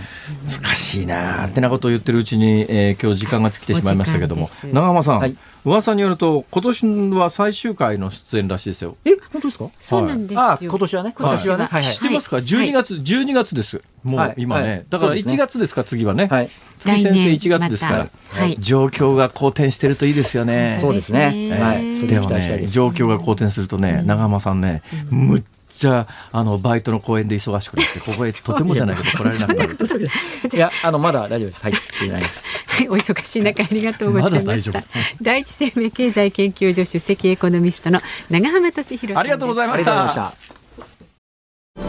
[0.61, 4.47] 難しいなってなことを言ってるうちに、えー、今日時間が尽きてしまいましたけども。
[4.71, 5.35] 長浜さん、はい
[5.65, 8.95] 噂によると今年は最終回の出演らしいですよ。
[9.05, 9.69] え本当ですか？
[9.79, 10.41] そうなんですよ。
[10.41, 11.13] あ今年はね。
[11.17, 11.65] 今年はね。
[11.65, 13.81] はい、知ってますか？12月、はい、12月です。
[14.03, 15.83] もう今ね、だから1月ですか？
[15.83, 16.27] 次はね。
[16.27, 16.49] はい。
[16.79, 20.77] 次先生1月ですから、はい、状況が好転してるといいですよね。
[20.79, 21.51] そうですね。
[21.59, 22.07] はい。
[22.07, 29.77] でもね状況が好転するとね、長浜さんね、むっちゃあのバイトの公演で忙しくなってここへとてもじゃないけど来られなくなる。
[30.53, 31.61] いやあのまだ大丈夫です。
[31.63, 31.73] はい。
[32.09, 32.45] ないです。
[32.79, 34.79] はい、お忙しい中ありがとうございました。
[34.79, 34.85] ま、
[35.21, 37.99] 第一生命経済研究所首席エコノミストの
[38.29, 40.33] 長浜俊弘ありがとうございました。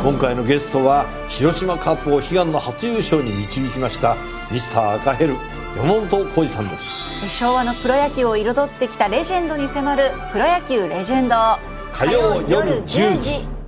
[0.03, 4.17] 今回のゲストは広島カープを悲願の初優勝に導きました
[4.51, 5.35] ミスター赤ヘル
[5.77, 7.31] 山本浩二さんです。
[7.31, 11.37] 昭和のプロ野球を彩ってきたレジェンドに迫る「プロ野球レジェンド」
[11.93, 13.60] 火曜夜10時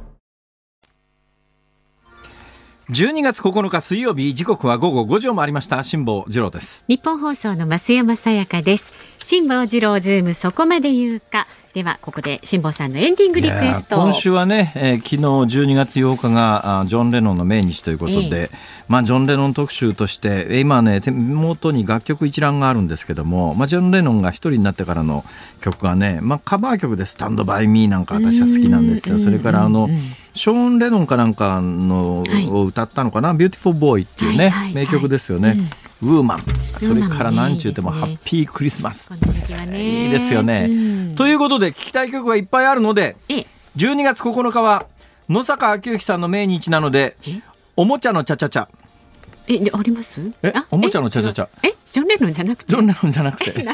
[2.93, 5.83] 12月9日水曜日時刻は午後5時を回りました。
[5.83, 6.85] 辛坊治郎です。
[6.89, 8.93] ニッポン放送の増山さやかです。
[9.25, 11.47] 辛坊治郎ズームそこまで言うか。
[11.73, 18.51] ではここで辛坊さんのエンディングリクエスト今週はね、えー、昨日12月8日があジョン・レノンの命日ということで、えー、
[18.89, 25.25] まあ、ジョン・レノン特集として今ね手元に楽曲一覧があるんですけども、まあ、ジョン・レノンが一人になってからの
[25.63, 29.19] 曲がね、まあ、カバー曲で「スタンド・バイ・ミー」なんか私は好きなんですよ。
[29.19, 29.89] それからあの、
[30.35, 34.35] ショーン・レノンかなんかの、を歌ったのかな「ビューティフォー・ボーイ」ってい。
[34.35, 35.57] うね、名曲ですよね。
[35.59, 35.69] うん。
[36.03, 36.43] ウーマン
[36.79, 43.17] それから何ちゅうてもハッピークリスマス、いいですよね、うん、ということで聞きたい曲がいっぱいあるので
[43.77, 44.87] 12月9日は
[45.29, 47.17] 野坂昭之さんの命日なので
[47.77, 48.69] おもちゃのチャチャチャ
[49.49, 50.21] えあります？
[50.43, 52.71] えおもちゃのチャチャチャえジョン・レノンじゃなくて？
[52.71, 53.53] ジョン・レノンじゃなくて。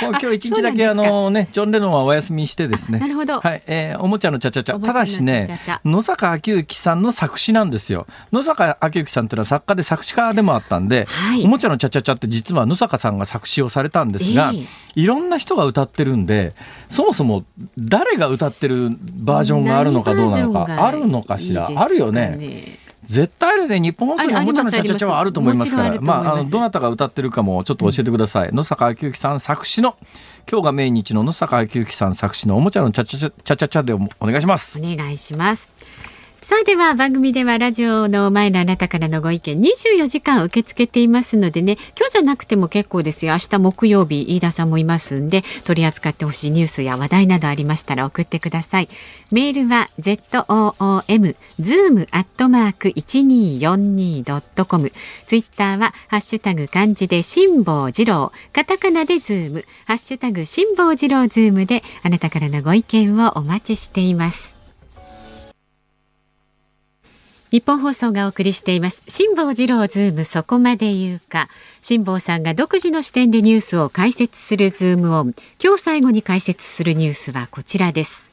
[0.00, 2.98] 今日一日だけあのねジョン・レノンはお休みしてですね。
[2.98, 3.40] なるほど。
[3.40, 8.06] はい、えー、おもちゃのチャチャチャただしね野坂昭之さんの作詞なんですよ。
[8.32, 14.66] 野坂昭之さんというのは作家で作詞家でもあったんで、はい、おもちゃのチャチャチャって実は野坂さんが作詞をされたんですが、えー、
[14.96, 16.54] いろんな人が歌ってるんで
[16.88, 17.44] そもそも
[17.78, 21.70] 誰が歌ってるバージョンがあるのかどうなのかあるのかしら？
[21.74, 26.00] あるよね絶対あるね日本放送におもちゃのチャチャチャはあると思いますから。
[26.00, 29.96] まああのどなたが歌ってるかもちょっと教えてください、うん、野坂昭之さん作詞の。
[30.50, 34.80] 今日が命日の野坂昭之さん作詞のおもちゃのチャチャチャチャチャチャでお願いします。
[34.80, 35.70] お願いします
[36.44, 43.32] さあでは番組ではラジオの前のあなたからのご意見24時間受け付けていますのでね今日じゃなくても結構ですよ。
[43.34, 48.88] 明日木曜日飯田さんもいますんで取り扱ってほしいニュースや話題などありましたら送ってください。
[49.30, 54.92] メールは zoom zoom アットマーク 1242.com
[55.28, 59.64] ツイッターはハッシュタグ漢字で辛坊治郎カタカナでズーム。
[59.86, 64.60] ハッシュタグ辛坊治郎ズームであなたからのご意見をお待ちしています。
[67.52, 69.02] ニッポン放送がお送りしています。
[69.08, 71.50] 辛坊治郎ズームそこまで言うか。
[71.82, 75.34] 辛坊さんが独自の視点でニュースを解説するズームオン。
[75.62, 78.30] 今日最後に解説するニュースはこちらです。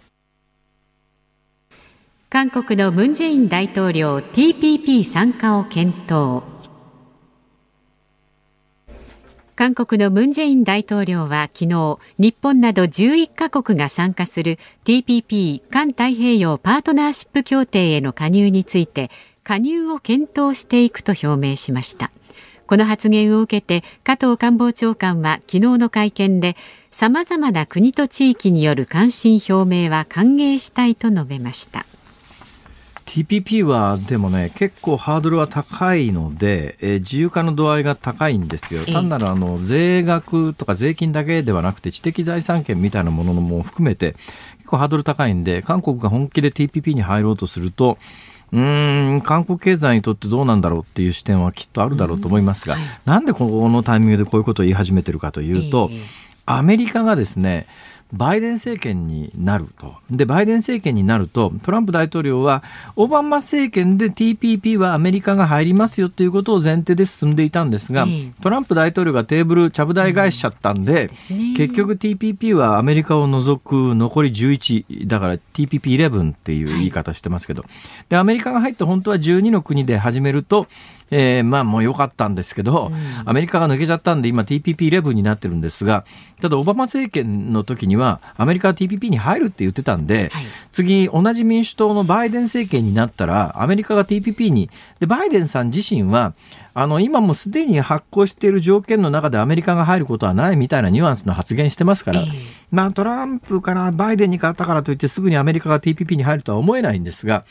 [2.30, 6.69] 韓国のムン・ジェイン大統領 TPP 参加を検討。
[9.60, 19.12] 韓国のムン・ジェイン大統領は昨日日本など11カ国が参加する TPP 環太平洋パートナーシップ協定への加入について
[19.44, 22.10] 加入を検討していくと表明しました。
[22.68, 26.56] この発言を受けて加藤官房長官は昨日の会見で
[26.90, 31.86] 様々な国と地域による関心表明は歓迎したいと述べました。
[33.10, 38.86] TPP はでもね結構ハードルは高いので、えー、自由化の度合いが高いんですよ。
[38.86, 44.14] 単なるあの税額とか税金だけではなくて知的財産権みたいなものも含めて
[44.58, 47.98] 結構ハードル高いんで韓国が本気で TPP に入ろうとすると
[48.52, 56.02] うん韓国経済にとってどうなんだろうっていう視点はきっとあるだろうと思いますが、うんはい、なんでこのタイミングでこういうことを言い始めてるかというと、えー、
[56.46, 57.66] アメリカがですね
[58.12, 59.96] バイデン政権になると。
[60.10, 62.64] で、バイデン政権になると、トランプ大統領は、
[62.96, 68.08] オバマ政権で TPP はアメリカが入りますよということを前提で進んでいたんですが、
[68.42, 77.72] トランプ大統領がテーブル、ちゃぶ台返しちゃったんで、うんでね、結局 TPP はアメリカを除く残り11、だから TPP11 っていう言い方してますけど、はい、
[78.10, 80.68] で、アメリカが入って本当は12の国で始めると、
[81.12, 82.96] えー、まあもう良かったんですけど、うん、
[83.26, 86.06] アメリカが抜けちゃったんで今 TPP11 になってるんですが、
[86.42, 96.34] ただオバマ政権の時にはアメリカは TPP に入るって言ってたんで、はい、次同じ民主党のバイデン政権になったらアメリカが TPP に、で、バイデンさん自身は
[96.74, 102.30] あの今もすでに発行している条件の中でアメリカが入ることはないみたいなニュアンスの発言してますから、えー、
[102.72, 107.44] まあ、トランプからバイデンに変わったからといってすぐにアメリカが TPP に入るとは思えないんですが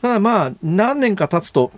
[0.00, 1.72] ただまあ何年か経つと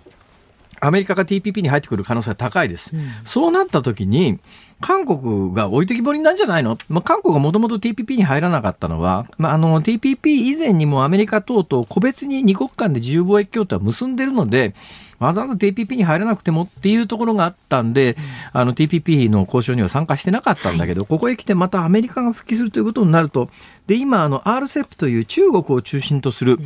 [0.85, 2.91] アメリカが TPP に入ってくる可能性は高いです。
[2.93, 4.39] うん、そうなった時に、
[4.81, 14.75] 韓国が置いてきぼりなんじゃないの、まあ、韓国がもともと TPP に入らなかったのは、まあ、あの TPP 以前にもアメリカ等々個別に2国間で自由貿易協定は結んでるので、
[15.23, 18.17] わざわざ TPP に入らなくてもっていうところがあったんで、
[18.53, 23.49] うん、あの TPP の交渉には参加してなかったんだけど、はい、ここへ来てまたアメリカが復帰するということになると、
[23.87, 26.57] で今あの RCEP という中国を中心とする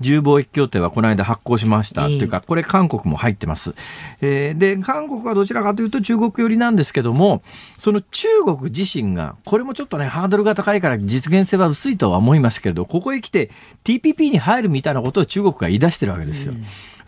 [0.00, 3.74] 自由貿易協定はこの間発行しました、というかこれ韓国も入ってます、
[4.20, 7.42] えー、で韓国はどちらかというと中国寄りなんですけども
[7.78, 13.50] その中国自身がこれもちょっとねハードルが高いから実現性は薄いとは思いますけれどここへ来て
[13.84, 16.52] TPP に入るみたいなことを中国が言い出してるわけですよ。
[16.52, 16.64] うん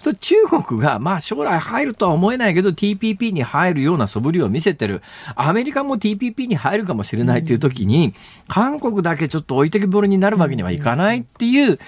[0.06, 5.02] と中国が、まあ将来入るとは思えないけど TPP に入るような素振りを見せてる。
[5.34, 8.14] アメリカも TPP に入るかもしれないという時に、
[8.48, 11.78] 韓国だけちょっと置いてけぼりになるわけにはいかないっていう、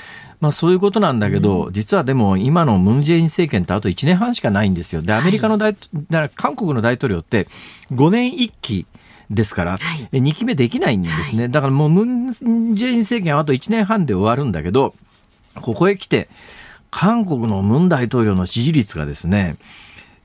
[0.40, 5.02] まあそういうことなんだけど、実はでも今のムン・ジェイン政権ってあと1年半しかないんですよ。
[5.02, 5.76] で、アメリカの大、
[6.10, 7.46] だ韓国の大統領って
[7.92, 8.86] 5年1期、
[9.30, 11.48] ですから、はい、2期目できないんですね。
[11.48, 14.94] だからもうムン・ジェイン政権はあと1年半で終わるんだけど、
[15.60, 16.28] ここへ来て、
[16.90, 19.56] 韓国のムン大統領の支持率がですね、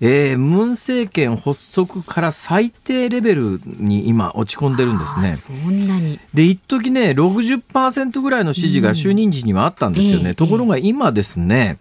[0.06, 5.38] えー、ムン政権発足から最低レベルに今落ち込んでるんですね。
[5.38, 6.20] そんなに。
[6.34, 10.32] で、一時ね、60%ぐらいの支持が就任時にはあったんですよね。
[10.32, 11.78] うん、ところが今ですね、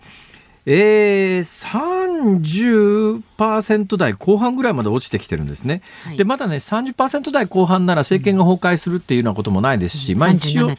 [0.67, 1.45] えー、
[2.23, 5.83] 30%台後半ぐらいまで落ちてきてるんですね。
[6.05, 10.71] はい、で、まだね、30%台後半なら政権が崩壊するっていうようなこともないですし、うん、まあ一応、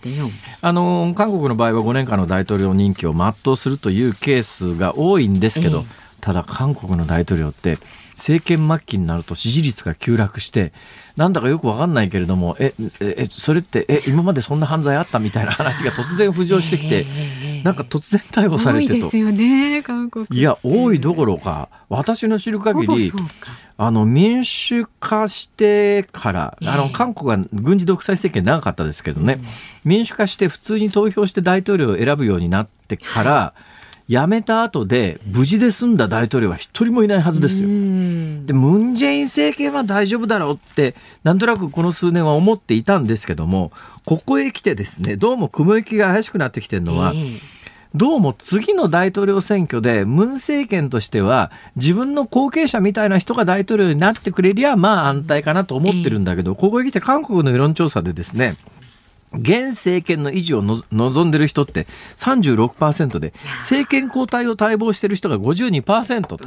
[0.61, 5.85] あの、韓国の場合は5年間の大統領任期を全うするというケースが多いんですけど、えー、
[6.21, 7.77] ただ韓国の大統領って、
[8.15, 10.71] 政権末期になると支持率が急落して、
[11.15, 17.05] なんだかよくわかんないけれども、え、え、それって、え、今までそんな犯罪あったみたいな話が突然浮上してきて、
[17.63, 18.93] なんか突然逮捕されてと。
[18.93, 20.25] ですよね、韓国。
[20.31, 23.13] いや、多いどころか、私の知る限り、
[23.77, 29.39] あの、民主化してから、あの、韓国は軍事独裁政権長かったですけどね、
[29.85, 33.72] 民主化して普通に投票して大統領を選ぶようになってから、はい
[34.09, 37.67] 辞めた後で無事で済んだ大統領は一人もいないはずですよ。
[37.67, 43.71] で、ムン・ジェイン政権は大丈夫だろうって、なんとなくこの数年は思っていたんですけども、
[44.05, 47.39] ここへ来てですね、どうも雲行きが怪しくなってきてるのは、えー
[47.95, 58.55] どうも次の大統領選挙で、ムン政権としては、自分の後継者みたいな人が大統領になってくれりゃ、まあ安泰かなと思ってるんだけど、ここへ来て韓国の世論調査でですね、
[59.33, 66.39] 現政権の維持を望んでる人って36%で、政権交代を待望してる人が52%と。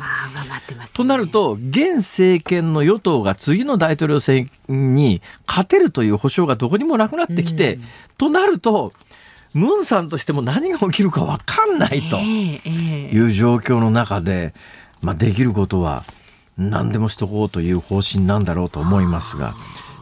[0.93, 7.79] となると、現政権の与党が次の大統領選に勝てるという保証がどこにもなくなってきて、
[8.19, 8.93] となると、
[9.53, 14.53] ムンさんとしても何が起きるか分かんないという状況の中で、
[15.01, 16.05] まあ、できることは
[16.59, 19.55] 何でもしとこうという方針なんだろうと思いますが。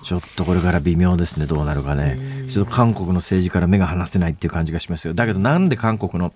[0.04, 2.18] ちょっとこれから微妙ですね、どうなるかね。
[2.50, 5.14] ちょっと韓国の政治から目が離せないっていう感じがしますよ。
[5.14, 6.32] だけどなんで韓国の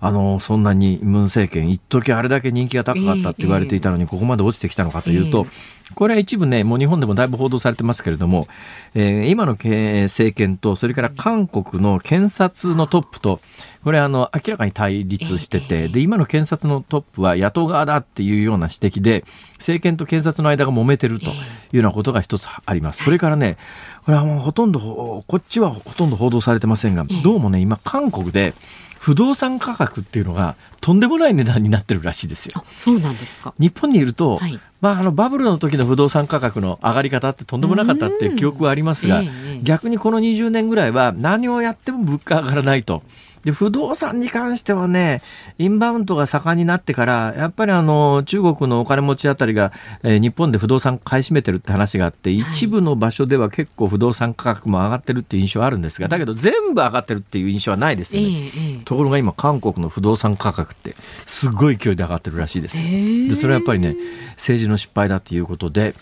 [0.00, 5.46] あの、そんなにムン政権、一時あれだけ人気が高かったって言われていたのに、ここまで落ちてきたのかというと、
[5.94, 8.48] これは一部ね、もう日本でもだいぶ報道されてますけれども、
[8.94, 13.40] えー、今の政権と、それから韓国の検察のトップと、
[13.84, 19.24] これあの、明らかに対立してて、で、今の検察のトップは野党側だっていうような指摘で、
[19.58, 21.32] 政権と検察の間が揉めてるという
[21.76, 23.04] ようなことが一つあります。
[23.04, 23.56] それからね、
[24.04, 28.54] これはもうほとんど、こっちはほとんど報道されてませんが、どうもね、今韓国で、
[28.98, 32.64] 不動産価格っていうのがとんでもない値段になってるらしいですよ。
[32.76, 33.54] そうなんですか。
[33.58, 39.22] 日本にいると、はい、まああのバブルの時の不動産価格の上がり方ってとんでもなかったっていう記憶はありますが、
[39.62, 43.02] 逆にこの20年ぐらいは何をやっても物価上がらないと。
[43.46, 45.22] で、不動産に関してはね、
[45.56, 49.72] インバウンドが盛んになってから、やっぱりあの、中国のお金持ちあたりが、
[50.02, 58.28] えー、日本で不動産買い占めてるって話があって、一部の場所では結構不動産価格も上がってるっていう印象はあるんですが、だけど全部上がってるっていう印象はないですよね。
[58.28, 62.82] えー、ところが今、韓国の不動産価格ってすごい勢いで上がってるらしいですよ。
[63.28, 63.94] で、それはやっぱりね、
[64.30, 65.94] 政治の失敗だということで、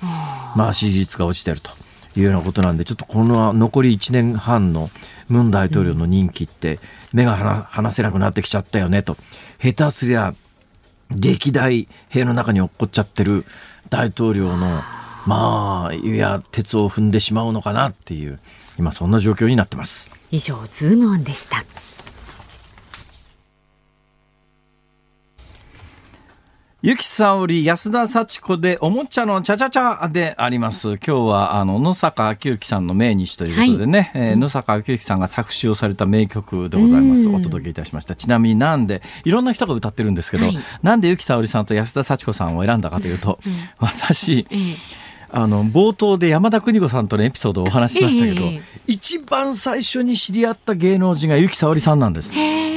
[0.56, 1.70] まあ支持率が落ちてると。
[2.16, 4.88] いうようなことなんで、ちょっとこの残り1年半の
[5.28, 6.78] ムン大統領の任期って
[7.14, 7.36] 目が
[7.70, 9.16] 離せなくなってきちゃったよねと。
[9.62, 10.34] 下手すりゃ
[11.10, 13.44] 歴代兵の中に落っこっちゃってる
[13.88, 14.82] 大統領の
[15.26, 18.40] まあ、いや、鉄を踏んでしまうのかなっていう、
[18.78, 20.10] 今そんな状況になってます。
[20.30, 21.64] 以上、ズームオンでした。
[26.86, 30.96] ゆきさおり安田幸子でおもちゃのちゃちゃちゃであります。
[30.96, 37.26] 今日はあの野坂昭之さんの命日ということでね、はい、えー、野坂昭之さんが作詞をされた名曲でございます。
[37.30, 38.14] お届けいたしました。
[38.14, 44.46] ちなみになんでいろんな人が歌ってるんですけど、はい、なんでゆきさおりさんと安田幸子さんを選んだかというと、うん、私、
[45.30, 52.34] あの冒頭で山田邦子さんとのエピソードをお話ししましたけど、えー、一番最初に知り合った芸能人がゆきさおりさんなんです。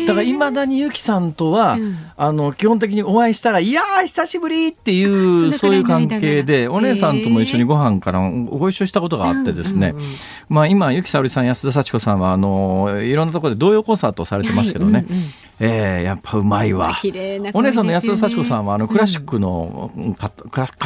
[0.08, 10.10] だからいまだにゆきさんとは、うん、あの基本的にお会いしたら「いやー久しぶり!」っていうそういう関係でお姉さんとも一緒にご飯からご一緒したことがあってですね、うんうんうん、
[10.50, 15.06] まあ、今ゆきさおりさん安田幸子さんはあのいろんなところで童謡コンサートをされてますけどね、はい。
[15.06, 15.24] うんうん
[15.60, 16.96] えー、やっぱうまいわ。
[17.04, 20.30] ね、お姉さんの安田幸子さんはあのクラシックの、うん、歌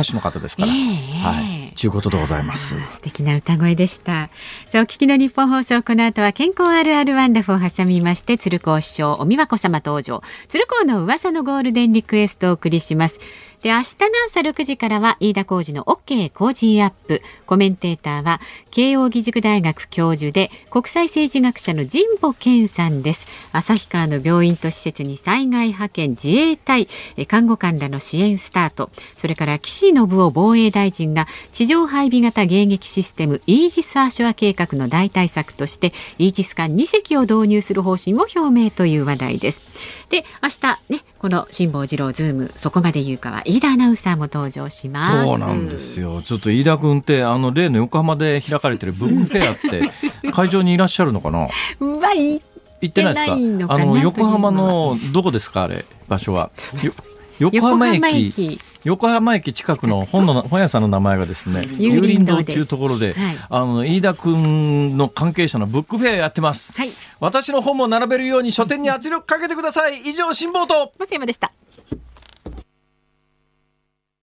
[0.04, 0.70] 手の方ですから。
[0.70, 1.61] えー、はい。
[1.76, 2.80] ということでございます。
[2.92, 4.30] 素敵な歌声でした。
[4.68, 10.22] さあ、お聞きの日本放送、この後は健康あるあるワンダフを挟みまして、鶴光師匠、お美和子様登場。
[10.50, 13.20] 鶴光の噂のゴールデンリクエストをお送りします。
[13.62, 13.84] で、明日の
[14.26, 17.22] 朝6時からは飯田浩二の OK 工事アップ。
[17.46, 18.42] コメンテーターは
[18.72, 23.28] 慶應義塾大学教授で国際政治学者の神保健さんです。
[23.52, 26.88] 旭川の病院と施設に災害派遣自衛隊、
[27.28, 28.90] 看護官らの支援スタート。
[29.16, 39.62] それから岸信夫防衛大臣が地上配備型迎撃システムイージス・アショア計画の代替策としてイージス艦2隻を導入する方針を表明という話題です。
[40.10, 45.12] で、明日ね、この辛坊治郎ズームそこまで言うかは飯田アナウンサーも登場します。
[45.12, 46.24] そうなんですよ。
[46.24, 49.92] ちょっと飯田君ってあの例の横浜で開かれてるブックフェアって
[50.34, 51.48] 会場にいらっしゃるのかな？
[51.80, 52.42] うわ行
[52.84, 53.26] ってないです
[53.68, 53.74] か？
[53.76, 55.86] あの横浜のどこですかあれ？
[56.10, 56.50] 場所は
[57.42, 58.60] 横浜駅。
[58.84, 59.52] 横浜駅。
[59.52, 70.02] 近くの本の本屋さんの名前がですね有林堂っていうところで、はい、あの飯田君の関係者のブックフェアやってます、はい、私の本も並べるように書店に圧力かけてください。
[70.02, 70.94] 以上辛抱と。
[71.00, 71.52] 松山でした